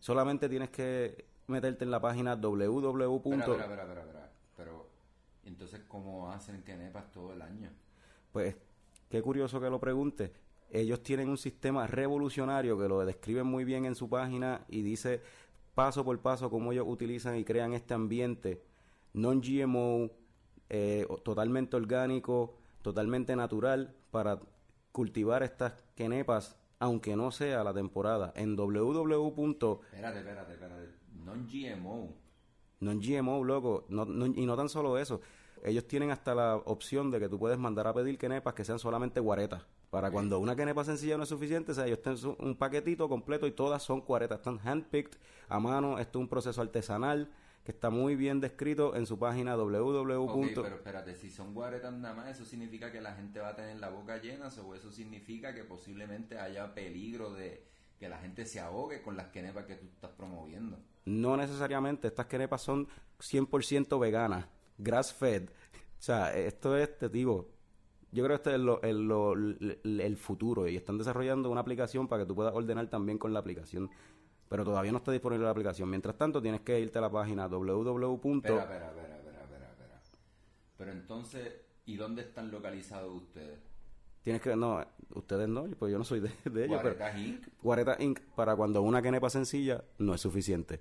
[0.00, 3.32] Solamente tienes que meterte en la página www.
[3.32, 4.32] Espera, espera, espera,
[5.46, 7.70] entonces, ¿cómo hacen quenepas todo el año?
[8.32, 8.56] Pues
[9.08, 10.32] qué curioso que lo pregunte.
[10.70, 15.22] Ellos tienen un sistema revolucionario que lo describen muy bien en su página y dice
[15.74, 18.64] paso por paso cómo ellos utilizan y crean este ambiente
[19.12, 20.10] non-GMO,
[20.68, 24.40] eh, totalmente orgánico, totalmente natural para
[24.92, 28.32] cultivar estas quenepas, aunque no sea la temporada.
[28.36, 29.80] En www.
[29.92, 30.88] Espérate, espérate, espérate.
[31.24, 32.23] Non-GMO.
[32.84, 33.84] Non-GMO, loco.
[33.88, 35.20] No- no- y no tan solo eso.
[35.62, 38.78] Ellos tienen hasta la opción de que tú puedes mandar a pedir quenepas que sean
[38.78, 39.62] solamente guaretas.
[39.90, 43.46] Para cuando una quenepa sencilla no es suficiente, o sea, ellos tienen un paquetito completo
[43.46, 44.38] y todas son cuaretas.
[44.38, 45.16] Están handpicked
[45.48, 45.98] a mano.
[45.98, 47.30] Esto es un proceso artesanal
[47.64, 50.12] que está muy bien descrito en su página www.
[50.28, 53.56] Ok, pero espérate, si son guaretas nada más, ¿eso significa que la gente va a
[53.56, 57.64] tener la boca llena o eso significa que posiblemente haya peligro de
[57.98, 60.78] que la gente se ahogue con las quenepas que tú estás promoviendo?
[61.04, 62.08] No necesariamente.
[62.08, 62.88] Estas quenepas son
[63.20, 64.46] 100% veganas,
[64.78, 65.48] grass-fed.
[65.50, 67.48] O sea, esto es, te digo,
[68.10, 71.60] yo creo que este es lo- el, lo- el- el futuro y están desarrollando una
[71.60, 73.90] aplicación para que tú puedas ordenar también con la aplicación.
[74.48, 75.88] Pero todavía no está disponible la aplicación.
[75.88, 78.36] Mientras tanto, tienes que irte a la página www.
[78.36, 80.00] Espera, espera, espera, espera, espera, espera.
[80.76, 81.54] Pero entonces,
[81.86, 83.58] ¿y dónde están localizados ustedes?
[84.24, 86.80] Tienes que, no, ustedes no, pues yo no soy de, de ellos.
[86.82, 87.46] pero- Inc.
[87.62, 88.20] Guareta Inc.
[88.34, 90.80] para cuando una quenepa sencilla no es suficiente.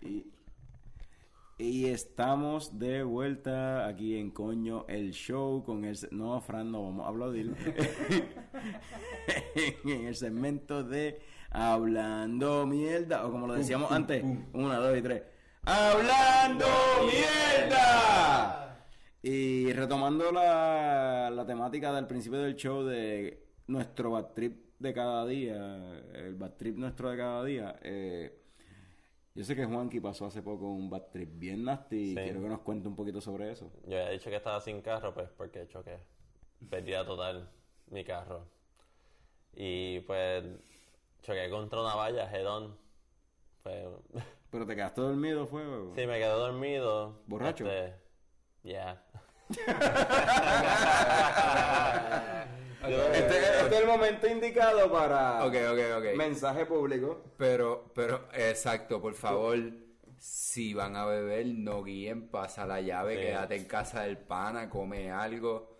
[0.00, 0.26] Y,
[1.58, 5.96] y estamos de vuelta aquí en Coño el Show con el...
[6.10, 7.54] No, Fran, no vamos a aplaudir.
[9.84, 11.20] en el segmento de
[11.50, 14.22] Hablando Mierda, o como lo decíamos antes,
[14.52, 15.22] una, dos y tres.
[15.64, 16.66] ¡Hablando
[17.04, 18.86] Mierda!
[19.22, 25.26] Y retomando la, la temática del principio del show de nuestro bad trip de cada
[25.26, 28.42] día, el bad trip nuestro de cada día, eh,
[29.34, 32.20] yo sé que Juanqui pasó hace poco un bad trip bien nasty y Sí.
[32.22, 33.70] quiero que nos cuente un poquito sobre eso.
[33.86, 35.98] Yo había dicho que estaba sin carro, pues porque choqué.
[36.70, 37.50] Perdía total
[37.90, 38.46] mi carro.
[39.54, 40.44] Y pues
[41.26, 42.78] choqué contra una valla, hedón.
[43.62, 45.62] Pero te quedaste dormido, fue.
[45.96, 47.20] sí, me quedé dormido.
[47.26, 47.66] ¿Borracho?
[47.68, 47.96] Este,
[48.62, 49.02] yeah.
[52.86, 56.16] Este, este es el momento indicado para Ok, ok, ok.
[56.16, 57.24] mensaje público.
[57.36, 59.58] Pero, pero, exacto, por favor,
[60.18, 63.22] si van a beber, no guíen, pasa la llave, Sí.
[63.22, 65.74] quédate en casa del pana, come algo.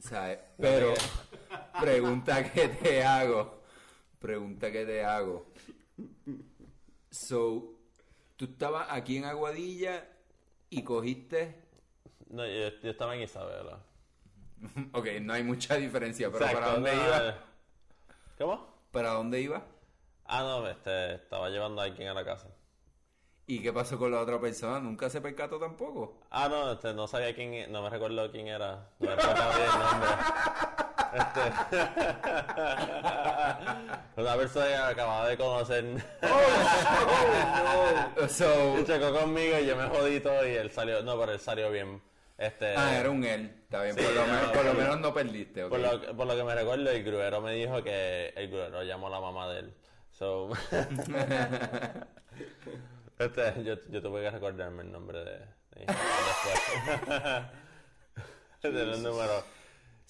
[0.00, 0.40] ¿sabes?
[0.58, 0.92] Pero,
[1.80, 3.61] pregunta que te hago,
[4.22, 5.46] pregunta que te hago.
[7.10, 7.74] So,
[8.36, 10.08] tú estabas aquí en Aguadilla
[10.70, 11.54] y cogiste.
[12.30, 13.78] No, yo, yo estaba en Isabela.
[14.92, 17.22] Ok, no hay mucha diferencia, pero ¿para Exacto, dónde no, ibas?
[17.22, 17.34] eh,
[18.38, 18.66] ¿Cómo?
[18.92, 19.62] ¿Para dónde ibas?
[20.24, 22.46] Ah, no, este, estaba llevando a alguien a la casa.
[23.44, 24.78] ¿Y qué pasó con la otra persona?
[24.78, 26.20] ¿Nunca se percató tampoco?
[26.30, 28.88] Ah, no, este, no sabía quién, no me recuerdo quién era.
[29.00, 30.08] No me recuerdo bien el nombre.
[31.12, 31.40] Este,
[34.16, 35.84] una persona que acababa de conocer.
[38.28, 41.70] So, chocó conmigo y yo me jodí todo y él salió, no, pero él salió
[41.70, 42.00] bien.
[42.38, 43.52] Este, ah, era un él.
[43.64, 45.70] Está bien, Sí, por, lo no, menos, por lo menos no perdiste, ok.
[45.70, 49.06] por, lo, por lo que me recuerdo, el gruero me dijo que el gruero llamó
[49.08, 49.74] a la mamá de él.
[50.10, 50.50] So,
[53.18, 55.46] este, yo, yo tuve que recordarme el nombre de, de
[55.86, 56.60] después.
[58.62, 59.44] de los números.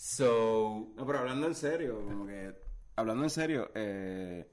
[0.02, 2.52] So, No, pero hablando en serio, como que.
[2.96, 4.50] Hablando en serio, eh.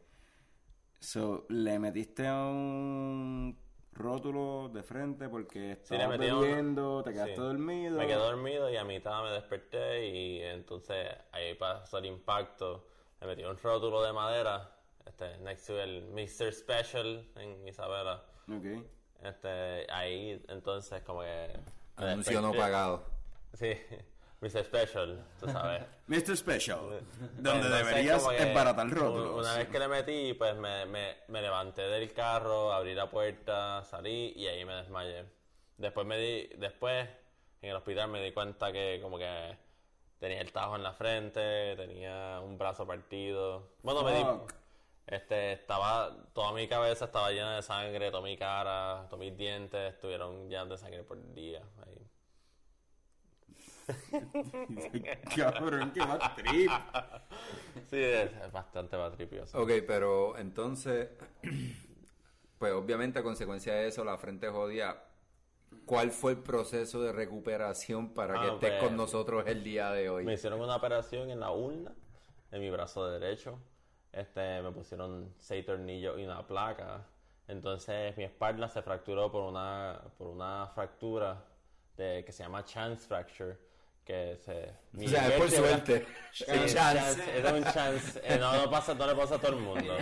[1.00, 3.58] So, le metiste un
[3.94, 7.42] rótulo de frente porque Sí, estabas le metí un- bebiendo, te quedaste sí.
[7.42, 7.98] dormido.
[7.98, 12.86] Me quedé dormido y a mitad me desperté y entonces ahí pasó el impacto.
[13.20, 14.78] Me metí un rótulo de madera,
[15.08, 16.54] este, next to el Mr.
[16.54, 18.24] Special en Isabela.
[18.48, 18.86] Ok.
[19.24, 21.60] Este, ahí entonces como que...
[21.96, 23.04] anuncio no pagado.
[23.54, 23.72] Sí,
[24.42, 24.64] Mr.
[24.64, 25.84] Special, tú sabes.
[26.08, 26.38] Mr.
[26.38, 29.46] Special, donde Entonces, deberías un- rótulos.
[29.46, 33.84] Una vez que le metí, pues me, me, me levanté del carro, abrí la puerta,
[33.84, 35.26] salí y ahí me desmayé.
[35.78, 37.08] Después me di, después
[37.62, 39.58] en el hospital me di cuenta que como que
[40.20, 43.72] tenía el tajo en la frente, tenía un brazo partido.
[43.84, 44.54] Bueno, me di, Fuck.
[45.08, 49.94] este, estaba, toda mi cabeza estaba llena de sangre, toda mi cara, todos mis dientes
[49.96, 51.62] estuvieron llenos de sangre por día.
[51.86, 51.99] Ahí.
[55.36, 56.72] Cabrón, qué más trip.
[57.90, 58.96] Sí, es, bastante.
[59.54, 61.10] Ok, pero entonces,
[62.58, 65.06] pues obviamente a consecuencia de eso, la frente jodida.
[65.86, 69.92] ¿Cuál fue el proceso de recuperación para que Ah, estés pues, con nosotros el día
[69.92, 70.24] de hoy?
[70.24, 71.94] Me hicieron una operación en la ulna,
[72.52, 73.60] en mi brazo derecho.
[74.12, 77.08] Este, me pusieron seis tornillos y una placa.
[77.48, 81.44] Entonces mi espalda se fracturó por una, por una fractura
[81.98, 83.58] de, que se llama chance fracture.
[84.10, 86.06] Que se, mi O sea, es por vértebra- suerte.
[86.32, 87.38] Sí, El chance.
[87.40, 88.20] Es un chance.
[88.24, 89.96] Eh, no, no, pasa, no le pasa a todo el mundo.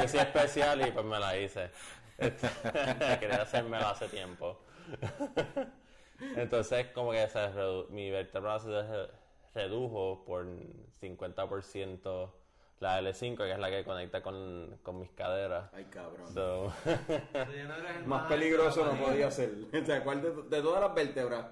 [0.00, 1.68] Yo soy especial y pues me la hice.
[2.18, 4.58] Quería hacérmela hace tiempo.
[6.36, 7.38] Entonces, como que se
[7.90, 9.10] mi vértebra se re-
[9.54, 10.46] redujo por
[11.02, 12.32] 50%
[12.80, 15.68] la L5, que es la que conecta con, con mis caderas.
[15.74, 16.32] Ay, cabrón.
[16.32, 16.72] So,
[18.06, 19.52] Más peligroso no podía ser.
[19.80, 21.44] O sea, ¿cuál de, de todas las vértebras?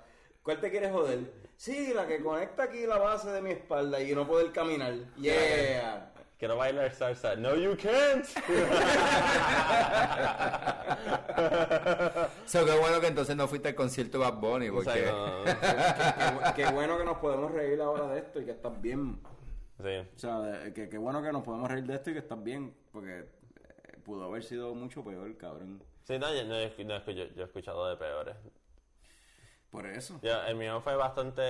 [0.46, 1.18] ¿Cuál te quieres joder?
[1.56, 4.94] Sí, la que conecta aquí la base de mi espalda y no poder caminar.
[5.20, 6.12] Yeah.
[6.38, 7.34] quiero bailar salsa.
[7.34, 8.24] No, you can't.
[12.46, 15.10] So, qué bueno que entonces no fuiste al concierto de Bad Bunny, O sea, porque...
[16.44, 19.20] no, qué, qué bueno que nos podemos reír ahora de esto y que estás bien.
[19.82, 20.08] Sí.
[20.14, 22.72] O sea, qué bueno que nos podemos reír de esto y que estás bien.
[22.92, 23.26] Porque eh,
[24.04, 25.82] pudo haber sido mucho peor, cabrón.
[26.04, 28.36] Sí, no, yo, no he- no he escuch- yo he escuchado de peores.
[29.70, 30.18] Por eso.
[30.22, 31.42] Ya, el mío fue bastante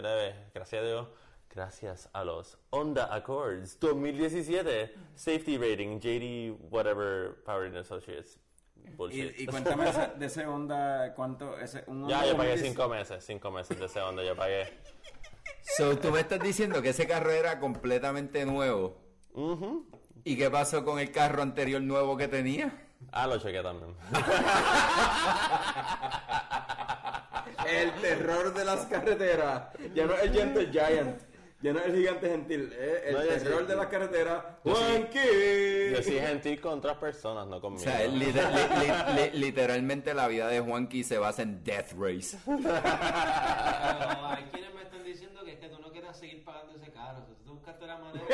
[0.00, 1.08] leve, gracias a Dios.
[1.50, 8.38] Gracias a los Honda Accords 2017 Safety Rating JD Whatever Power and Associates.
[8.96, 9.38] Bullshit.
[9.38, 11.56] Y, y cuéntame ese- de ese Honda, ¿cuánto?
[11.58, 12.72] Ese, un ya, Honda yo pagué 2010.
[12.72, 14.80] cinco meses, cinco meses de ese Honda, yo pagué.
[15.76, 18.98] So, tú me estás diciendo que ese carro era completamente nuevo.
[19.34, 19.86] Ujú.
[20.24, 22.88] ¿Y qué pasó con el carro anterior nuevo que tenía?
[23.12, 23.94] Ah, lo chequé también.
[27.68, 29.62] El terror de las carreteras.
[29.94, 31.20] Ya no es el Gentle Giant.
[31.62, 32.72] Ya no es el gigante gentil.
[32.72, 33.66] Es el No, terror sí.
[33.68, 34.44] de las carreteras.
[34.64, 34.82] Yo sí.
[34.82, 35.92] Juanqui.
[35.94, 37.84] Yo soy gentil con otras personas, no O conmigo.
[37.84, 42.36] sea, li- li- li- li- literalmente la vida de Juanqui se basa en Death Race.
[42.46, 46.90] Pero hay quienes me están diciendo que es que tú no quieres seguir pagando ese
[46.90, 47.18] carro.
[47.22, 48.24] O sea, tú buscaste la manera.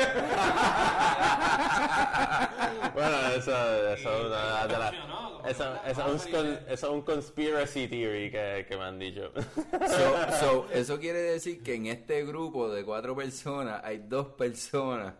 [2.95, 4.91] Bueno, eso, eso Y- es una de las...
[5.39, 8.65] funcionó, como que Eso, va- eso va a es un, es un conspiracy theory que,
[8.67, 9.31] que me han dicho.
[9.35, 15.13] So, so, eso quiere decir que en este grupo de cuatro personas hay dos personas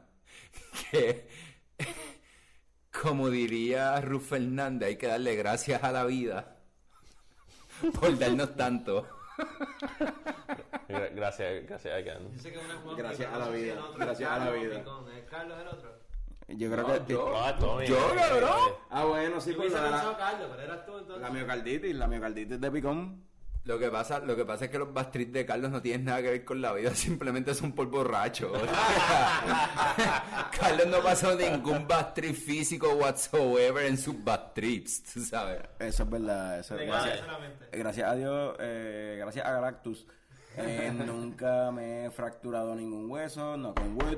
[0.91, 1.27] que,
[3.01, 6.57] como diría Ruth Fernández, hay que darle gracias a la vida
[7.99, 9.07] por darnos tanto.
[10.89, 12.29] Gra- Gracias, gracias again.
[12.35, 14.79] Yo sé que una es Juanqui, Gracias a la vida, gracias a la vida.
[14.79, 15.05] Picón.
[15.17, 16.08] ¿Es Carlos el otro?
[16.55, 17.13] Yo creo No, que...
[17.13, 17.33] yo.
[17.59, 17.87] Tommy.
[17.87, 18.49] Yo, eh, cabrón.
[18.69, 21.21] eh, Ah, bueno, sí, pues la, Carlos, pero eras tú entonces.
[21.21, 23.23] la miocarditis, la miocarditis de picón.
[23.65, 26.21] Lo que pasa, lo que pasa es que los bastrips de Carlos no tienen nada
[26.23, 28.51] que ver con la vida, simplemente son por borracho.
[30.59, 35.61] Carlos no pasó ningún bastrip físico whatsoever en sus bastrips, tú sabes.
[35.79, 37.65] Eso es verdad, eso es gracias, solamente.
[37.71, 40.07] gracias a Dios, eh, gracias a Galactus,
[40.57, 44.17] eh, nunca me he fracturado ningún hueso, no con wood,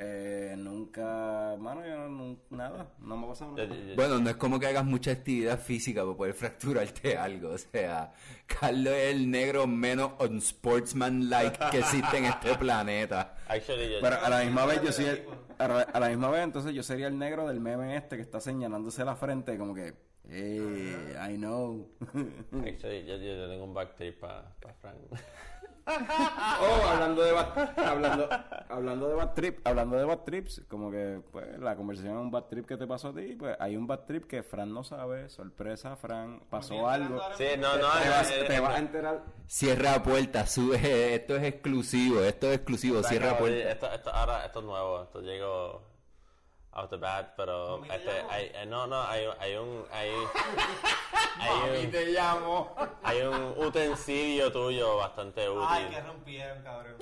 [0.00, 3.74] eh, nunca, mano, yo no, nada, no me ha pasado nada.
[3.96, 7.50] Bueno, no es como que hagas mucha actividad física para poder fracturarte algo.
[7.50, 8.12] O sea,
[8.46, 13.34] Carlos es el negro menos unsportsmanlike que existe en este planeta.
[13.48, 15.24] Actually, yo- Pero a la misma vez yo soy el-
[15.58, 18.22] a la, a la misma vez entonces yo sería el negro del meme este que
[18.22, 19.92] está señalándose la frente como que,
[20.28, 21.90] eh, I know.
[22.64, 24.96] actually, yo, yo- tengo un back tape para Frank.
[26.60, 28.28] Oh, hablando de bad, hablando,
[28.68, 32.30] hablando de bad trip, hablando de bad trips, como que pues la conversación es un
[32.30, 34.84] bad trip que te pasó a ti, pues hay un bad trip que Fran no
[34.84, 37.20] sabe, sorpresa, Fran, pasó algo.
[37.36, 39.24] Sí, no, no, te, eh, vas, eh, te eh, vas a enterar.
[39.46, 41.14] Cierra puerta, sube.
[41.14, 42.98] Esto es exclusivo, esto es exclusivo.
[42.98, 43.70] Está Cierra puerta.
[43.70, 45.82] Esto, esto, ahora, esto es nuevo, esto llegó
[46.78, 50.10] out the bat, pero este, hay, eh, no, no, hay, hay un, hay,
[51.40, 52.74] hay un, te llamo.
[53.02, 55.66] hay un utensilio tuyo bastante útil.
[55.68, 56.94] Ay, que rompieron, cabrón.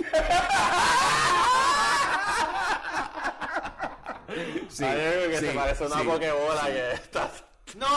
[4.68, 6.07] Sí, hay algo que sí, se parece a una sí.
[6.07, 7.31] pokebola que está...
[7.77, 7.87] ¡No!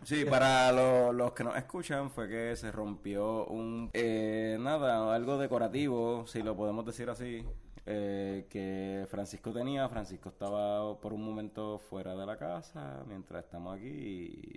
[0.03, 5.37] Sí, para lo- los que nos escuchan fue que se rompió un, eh, nada, algo
[5.37, 7.45] decorativo, si lo podemos decir así,
[7.85, 9.87] eh, que Francisco tenía.
[9.89, 13.87] Francisco estaba por un momento fuera de la casa mientras estamos aquí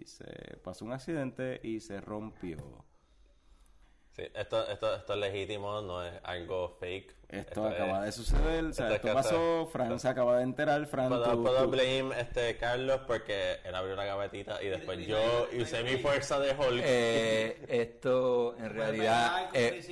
[0.02, 2.58] y se pasó un accidente y se rompió.
[4.16, 7.12] Sí, esto, esto, esto es legítimo, no es algo fake.
[7.30, 10.36] Esto es- acaba de suceder, o sea, esto es esto que pasó, Fran se acaba
[10.36, 14.62] de enterar, Fran, Puedo, tú- puedo tú- blame este Carlos porque él abrió la gavetita
[14.62, 16.80] y después yo usé mi fuerza de Hulk.
[16.84, 19.50] Eh, esto en realidad.
[19.52, 19.82] Eh,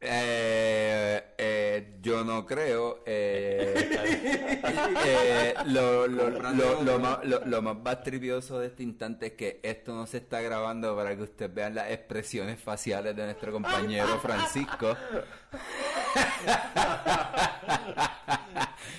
[0.00, 3.02] Eh, eh, yo no creo.
[3.04, 3.74] eh,
[5.04, 9.58] eh, lo, lo, lo, lo más, lo, lo más bastripioso de este instante es que
[9.62, 14.20] esto no se está grabando para que ustedes vean las expresiones faciales de nuestro compañero
[14.20, 14.96] Francisco.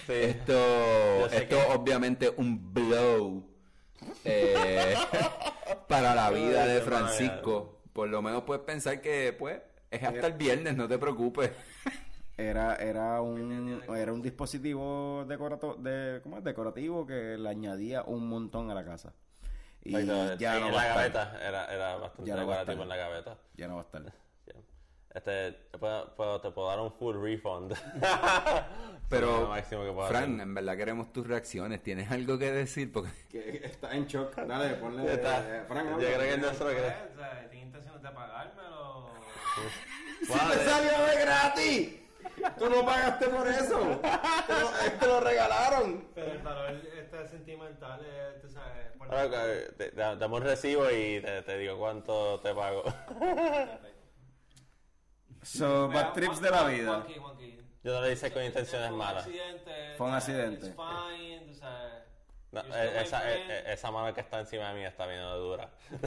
[0.05, 0.13] Sí.
[0.13, 3.43] Esto, esto que- obviamente un blow
[4.25, 4.95] eh,
[5.87, 7.81] para la vida de Francisco.
[7.93, 9.59] Por lo menos puedes pensar que pues
[9.91, 11.51] es hasta el viernes, no te preocupes.
[12.37, 16.43] Era, era un era un dispositivo decorato, de, ¿cómo es?
[16.43, 19.13] decorativo que le añadía un montón a la casa.
[19.83, 21.27] Y Exacto, ya en no la va a estar.
[21.33, 23.37] gaveta, era, era bastante Ya no decorativo en la gaveta.
[23.55, 24.01] Ya no va a estar.
[25.11, 27.73] Este, puedo, puedo- te puedo dar un full refund.
[29.09, 29.51] Pero,
[30.07, 31.81] Fran, en verdad queremos tus reacciones.
[31.81, 32.91] ¿Tienes algo que decir?
[32.91, 34.35] Porque Que está en shock.
[34.35, 35.05] Dale, ponle.
[35.05, 35.39] Ya está.
[35.61, 36.75] eh, Fran, Yo creo que es nuestro que...
[36.75, 38.98] O sea, ¿Tiene intenciones de pagármelo?
[40.21, 41.95] ¡Si te salió de gratis!
[42.57, 43.79] ¡Tú no pagaste por eso!
[44.47, 44.69] ¡Te lo,
[44.99, 46.07] te lo regalaron!
[46.15, 50.43] Pero el valor este sentimental es, tú sabes, por Ahora, eh, te- te- Dame un
[50.43, 52.83] recibo y te, te digo cuánto te pago.
[55.41, 56.87] So, bad trips de la vida.
[56.95, 57.59] Juanqui, Juanqui.
[57.81, 59.25] Yo no le hice con intenciones Fue un malas.
[59.25, 60.67] accidente, Fue un accidente.
[60.67, 62.03] it's fine, tú sabes.
[62.51, 65.69] No, eh, esa, eh, eh, esa mano que está encima de mí está bien dura.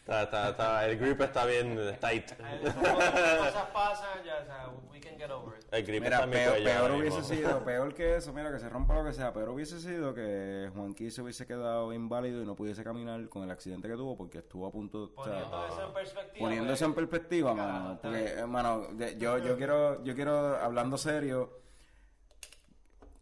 [0.00, 2.32] está, está, está- el grip está bien tight.
[2.36, 5.64] Cosas pasan, ya, o sea, we can get over it.
[5.72, 8.94] El grip Mira, está peor, peor hubiese sido, peor que eso, mira, que se rompa
[8.94, 12.84] lo que sea, peor hubiese sido que Juanqui se hubiese quedado inválido y no pudiese
[12.84, 15.92] caminar con el accidente que tuvo porque estuvo a punto, o sea, Poniendo eso en
[15.94, 16.38] perspectiva.
[16.44, 20.98] poniendo pues, eso en perspectiva, carajo, mano, porque, de- yo, yo quiero, yo quiero, hablando
[20.98, 21.58] serio,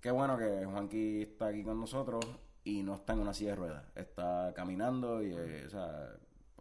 [0.07, 2.25] qué bueno que Juanqui está aquí con nosotros
[2.63, 6.13] y no está en una silla de ruedas, está caminando y, eh, o sea,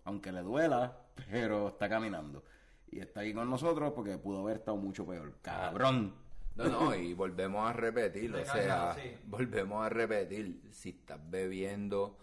[0.03, 0.97] aunque le duela,
[1.29, 2.43] pero está caminando.
[2.87, 5.31] Y está aquí con nosotros porque pudo haber estado mucho peor.
[5.43, 6.15] Cabrón.
[6.55, 9.15] No, no, y volvemos a repetir, o sea, sí.
[9.27, 12.17] volvemos a repetir, si estás bebiendo,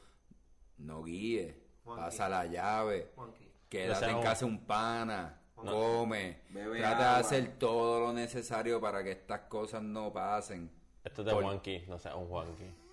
[0.79, 1.55] no guíes,
[1.85, 2.03] Juanqui.
[2.03, 3.49] pasa la llave, Juanqui.
[3.68, 9.05] quédate sea en casa un pana, come, Bebe trata de hacer todo lo necesario para
[9.05, 10.82] que estas cosas no pasen.
[11.05, 12.64] Esto es de Por- Juanqui, no sea un Juanqui.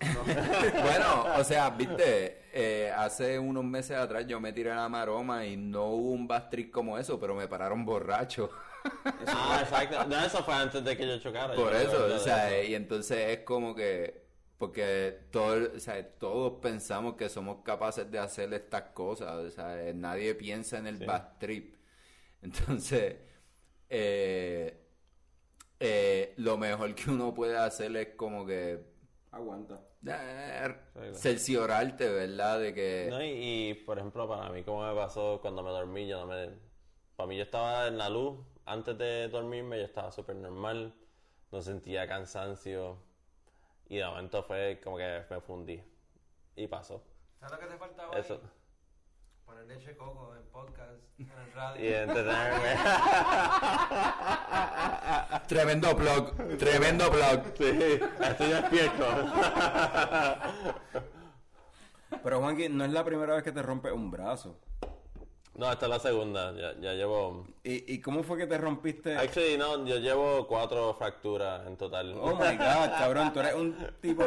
[0.82, 5.56] bueno, o sea, viste, eh, hace unos meses atrás yo me tiré la maroma y
[5.56, 8.50] no hubo un bastric como eso, pero me pararon borracho.
[9.26, 10.04] Ah, exacto.
[10.06, 11.54] No, eso fue antes de que yo chocara.
[11.54, 12.68] Por yo eso, o sea, eso.
[12.70, 14.24] y entonces es como que,
[14.58, 19.76] porque todo, o sea, todos pensamos que somos capaces de hacer estas cosas, o sea,
[19.94, 21.06] nadie piensa en el Sí.
[21.38, 21.76] trip.
[22.42, 23.16] Entonces,
[23.88, 24.79] eh,
[25.80, 28.84] eh, lo mejor que uno puede hacer es como que
[29.32, 29.80] Aguanta.
[30.06, 30.74] eh,
[31.14, 32.60] cerciorarte, ¿verdad?
[32.60, 33.06] De que...
[33.10, 36.26] No, y, y, por ejemplo, para mí, como me pasó cuando me dormí, yo no
[36.26, 36.50] me.
[37.16, 38.38] Para mí, yo estaba en la luz.
[38.64, 40.94] Antes de dormirme, yo estaba súper normal.
[41.52, 42.98] No sentía cansancio.
[43.88, 45.82] Y de momento fue como que me fundí.
[46.56, 47.02] Y pasó.
[47.40, 48.20] ¿Sabes lo que te faltaba ahí?
[48.20, 48.40] Eso.
[49.60, 51.84] Poner leche coco en podcast, en el radio.
[51.84, 52.76] Y entretenerme.
[55.48, 57.42] Tremendo blog, tremendo blog.
[57.58, 59.04] sí, estoy despierto.
[62.22, 64.58] Pero Juanqui, no es la primera vez que te rompes un brazo.
[65.54, 66.52] no, esta es la segunda.
[66.52, 67.46] Ya, ya llevo.
[67.62, 69.16] ¿Y, y cómo fue que te rompiste?
[69.16, 72.14] Actually, no, yo llevo cuatro fracturas en total.
[72.18, 74.24] Oh my god, cabrón, tú eres un tipo.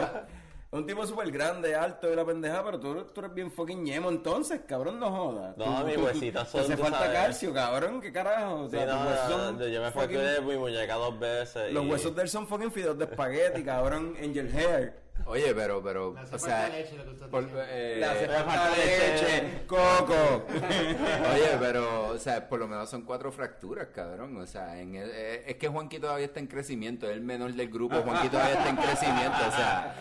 [0.73, 4.09] Un tipo súper grande, alto de la pendeja, pero tú, tú eres bien fucking ñemo
[4.09, 5.55] entonces, cabrón, no jodas.
[5.55, 7.13] No, Tú- mis huesitos son, hace falta sabes.
[7.13, 8.61] calcio, cabrón, qué carajo.
[8.61, 10.95] O Sí, sea, no, tus huesos no, son no, yo me fucking- fracturé mi muñeca
[10.95, 11.71] dos veces.
[11.71, 15.02] Los y- huesos de él son fucking fideos de espagueti, cabrón, angel hair.
[15.25, 16.97] Oye, pero, pero, o falta sea, leche,
[17.31, 19.65] por- eh, Le hace falta leche, leche.
[19.67, 20.45] coco.
[21.33, 24.35] Oye, pero, o sea, por lo menos son cuatro fracturas, cabrón.
[24.37, 27.53] O sea, en el- eh, es que Juanqui todavía está en crecimiento, es el menor
[27.53, 27.95] del grupo.
[28.01, 29.37] Juanqui todavía está en crecimiento.
[29.47, 29.95] O sea,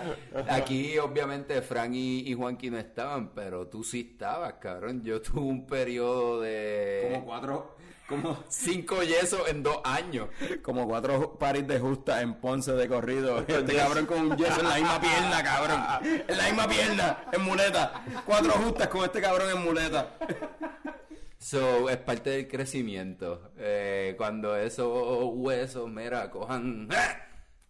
[0.50, 5.02] aquí obviamente Frank y, y Juanqui no estaban, pero tú sí estabas, cabrón.
[5.04, 7.76] Yo tuve un periodo de Como cuatro,
[8.12, 10.28] como, cinco yesos en dos años.
[10.62, 13.40] como cuatro paris de justa en Ponce de corrido.
[13.46, 15.80] Este cabrón con un yeso en la misma pierna, cabrón.
[16.28, 18.04] En la misma pierna, en muleta.
[18.24, 20.16] Cuatro justas con este cabrón en muleta.
[21.38, 23.50] So, es parte del crecimiento.
[23.58, 26.88] Eh, cuando esos huesos, mira, cojan...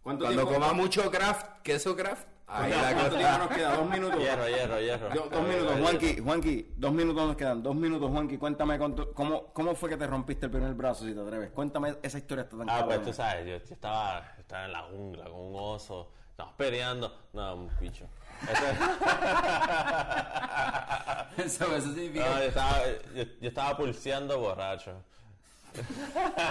[0.03, 3.77] ¿Cuánto Cuando tiempo- coma mucho craft, queso craft, ahí la ¿Cuánto tiempo nos queda?
[3.77, 4.21] Dos minutos.
[4.21, 5.09] Hierro, hierro, hierro.
[5.11, 9.13] Do- dos minutos, Juanqui, Juanqui, dos minutos nos quedan, dos minutos, Juanqui, cuéntame con tu-
[9.13, 11.51] cómo, cómo fue que te rompiste el primer brazo, si te atreves.
[11.51, 13.05] Cuéntame esa historia está tan Ah, pues cabrona.
[13.05, 17.17] tú sabes, yo, yo estaba, yo estaba en la jungla con un oso, estábamos peleando.
[17.33, 18.07] No, un bicho.
[18.51, 18.63] Eso
[21.65, 22.29] Eso, eso significa...
[22.29, 22.79] no, yo, estaba,
[23.15, 24.93] yo, yo estaba pulseando borracho.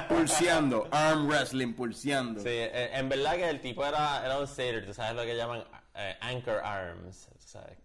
[0.10, 2.41] Pulseando, arm wrestling, pulseando.
[2.41, 5.64] Sí, en verdad que el tipo era, era un sailor, tú sabes lo que llaman
[6.10, 7.28] eh, anchor arms.
[7.39, 7.78] Tú sabes.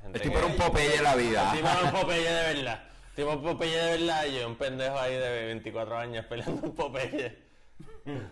[0.00, 1.50] Gente El tipo que- era un Popeye de la vida.
[1.52, 2.82] El tipo era un Popeye de verdad.
[3.10, 6.66] El tipo un Popeye de verdad y yo un pendejo ahí de 24 años peleando
[6.66, 7.38] un Popeye.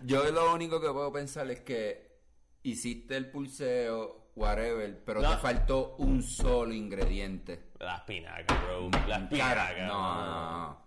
[0.04, 2.18] Yo lo único que puedo pensar es que
[2.62, 5.30] hiciste el pulseo, whatever, pero No.
[5.30, 7.70] te faltó un solo ingrediente.
[7.78, 8.90] La espinaca, bro.
[9.06, 9.86] La espinaca.
[9.86, 10.80] no, no, no.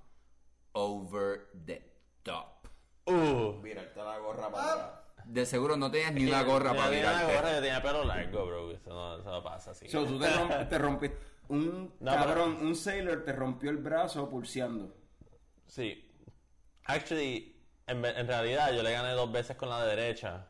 [0.74, 1.82] Over the
[2.24, 2.68] top.
[3.06, 3.54] Uh.
[3.62, 4.90] Mira, está la gorra para atrás.
[5.26, 8.04] De seguro no tenías ni una gorra Yo para tenía una gorra, yo tenía pelo
[8.04, 8.72] largo, bro.
[8.72, 9.88] Eso no, eso no pasa así.
[9.90, 11.18] So, tú te, romp- te rompiste,
[11.50, 14.96] un No, cabrón, un sailor te rompió el brazo pulseando.
[15.68, 16.10] Sí.
[16.86, 17.56] Actually,
[17.88, 20.48] en, en realidad yo le gané dos veces con la derecha.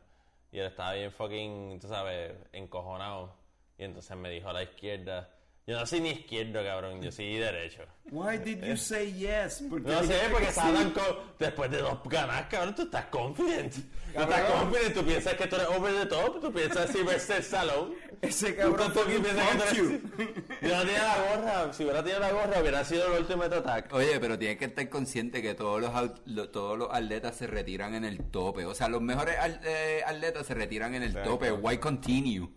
[0.50, 3.34] Y él estaba bien fucking, tú sabes, encojonado.
[3.76, 5.28] Y entonces me dijo a la izquierda.
[5.66, 7.00] Yo no soy ni izquierdo, cabrón.
[7.00, 7.84] Yo soy derecho.
[8.10, 9.64] Why did you say yes?
[9.70, 10.92] Porque No sé, porque que estaba sí.
[11.38, 13.72] Después de dos ganas, cabrón, tú estás confident.
[13.72, 14.94] Tú estás confident.
[14.94, 16.38] Tú piensas que tú eres over the top.
[16.38, 17.94] Tú piensas Sylvester Stallone.
[18.20, 20.60] Ese Tú cabrón tú fucking piensas que tú eres-.
[20.60, 21.72] Yo no tenía la gorra.
[21.72, 23.92] Si hubiera tenido la gorra, hubiera sido el Ultimate Attack.
[23.94, 28.04] Oye, pero tienes que estar consciente que todos los, todos los atletas se retiran en
[28.04, 28.66] el tope.
[28.66, 31.30] O sea, los mejores eh, atletas se retiran en el Exacto.
[31.30, 31.52] tope.
[31.52, 32.50] Why continue?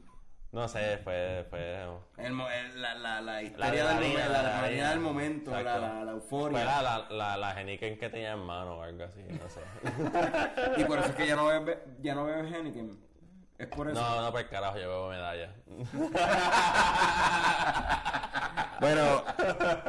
[0.52, 1.46] No sé, fue...
[1.50, 1.76] fue
[2.18, 6.04] El el- la, la, la La histeria del momento, la la del momento, la, la,
[6.06, 6.58] la euforia.
[6.58, 9.62] Fue la, la, la, la Heineken que tenía en mano o algo así, no sé.
[10.82, 12.98] Y por eso es que ya no bebes, ya no bebes Heineken.
[13.58, 14.00] Es por eso.
[14.00, 15.54] No, no, por carajo, yo bebo medalla.
[18.80, 19.24] Bueno,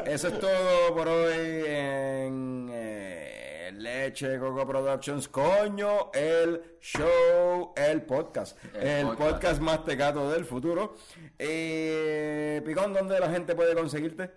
[0.06, 3.37] eso es todo por hoy en eh,
[3.78, 5.28] Leche Coco Productions.
[5.28, 8.58] Coño, el show, el podcast.
[8.74, 9.30] El, El podcast.
[9.32, 9.60] podcast.
[9.60, 10.96] más tecato del futuro.
[11.38, 14.30] Eh, Picón, ¿dónde la gente puede conseguirte?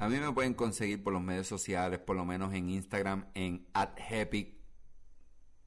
[0.00, 3.66] A mí me pueden conseguir por los medios sociales, por lo menos en Instagram, en
[4.08, 4.56] @hepic,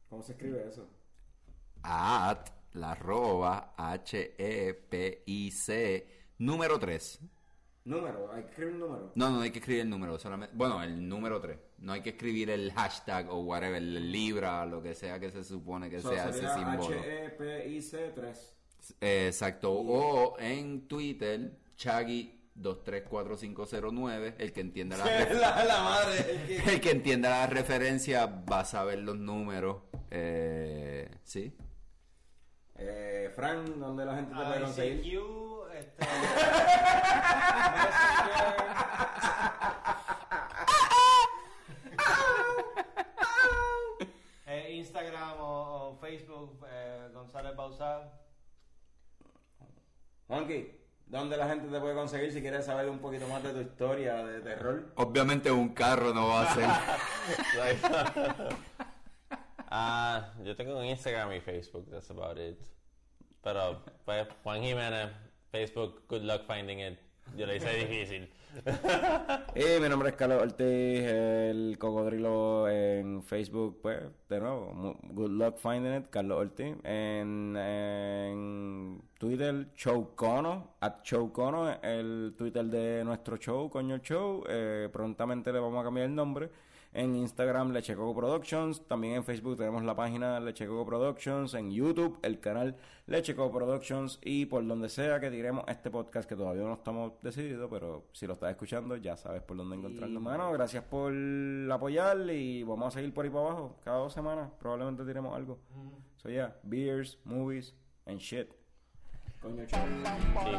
[0.10, 0.88] ¿Cómo se escribe eso?
[1.84, 6.08] at la arroba H E P I C
[6.38, 7.20] número 3.
[7.84, 9.12] Número, hay que escribir un número.
[9.16, 11.58] No, no hay que escribir el número, solamente, bueno, el número 3.
[11.80, 15.44] No hay que escribir el hashtag o whatever, el libra, lo que sea que se
[15.44, 17.00] supone que So, sea ese símbolo.
[17.00, 18.56] H-E-P-I-C 3.
[19.02, 19.72] Eh, Exacto.
[19.74, 26.62] O en Twitter, Chaggy234509, el que entienda la, ref- la, la madre.
[26.74, 29.78] el que entienda la referencia va a saber los números.
[30.12, 31.52] Eh, sí.
[32.78, 35.02] Eh, Frank, ¿dónde la gente te puede conseguir?
[44.48, 48.12] Eh, Instagram o, o Facebook, eh, González Bausá.
[50.28, 50.72] Juanqui,
[51.08, 54.24] ¿dónde la gente te puede conseguir si quieres saber un poquito más de tu historia
[54.24, 54.92] de terror?
[54.96, 56.70] Obviamente un carro no va a ser.
[59.74, 62.60] Ah, yo tengo un Instagram y Facebook, that's about it.
[63.42, 65.10] Pero, pues, Juan Jiménez,
[65.52, 66.98] Facebook, good luck finding it.
[67.38, 68.30] Yo le hice difícil.
[69.56, 75.58] Y mi nombre es Carlos Ortiz, el cocodrilo en Facebook, pues, de nuevo, good luck
[75.58, 76.76] finding it, Carlos Ortiz.
[76.84, 84.44] En, en Twitter, Showcono, at Showcono, el Twitter de nuestro show, Coño Show.
[84.50, 86.50] Eh, prontamente le vamos a cambiar el nombre.
[86.94, 88.86] En Instagram, Leche Coco Productions.
[88.86, 91.54] También en Facebook tenemos la página Leche Coco Productions.
[91.54, 92.76] En YouTube, el canal
[93.08, 94.20] Leche Coco Productions.
[94.22, 98.28] Y por donde sea que tiremos este podcast, que todavía no estamos decididos, pero si
[98.28, 100.22] lo estás escuchando, ya sabes por dónde encontrarnos.
[100.22, 101.14] Mano, gracias por
[101.72, 103.80] apoyar y vamos a seguir por ahí para abajo.
[103.84, 105.60] Cada dos semanas probablemente tiremos algo.
[106.18, 107.74] So, yeah, beers, movies,
[108.06, 108.61] and shit.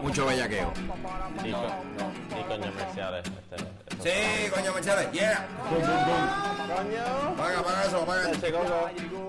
[0.03, 0.73] Mucho bellaqueo.
[0.75, 2.13] Sí, no, no.
[2.29, 3.25] Sí, coño Mercedes.
[3.27, 4.11] Este, este, este.
[4.11, 5.13] Sí, coño Mercedes.
[5.13, 5.47] Yeah.
[5.69, 7.37] Coño.
[7.37, 8.31] Paga, paga eso, paga.
[8.33, 9.29] Ese Ya llegó.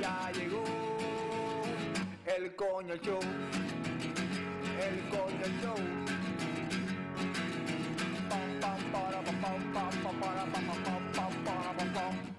[0.00, 0.64] Ya llegó.
[2.34, 3.20] El coño show.
[4.80, 5.76] El coño show.
[8.30, 12.29] Pam, pam, para, pam, pam, para, pam, pam, pam, pam, pam.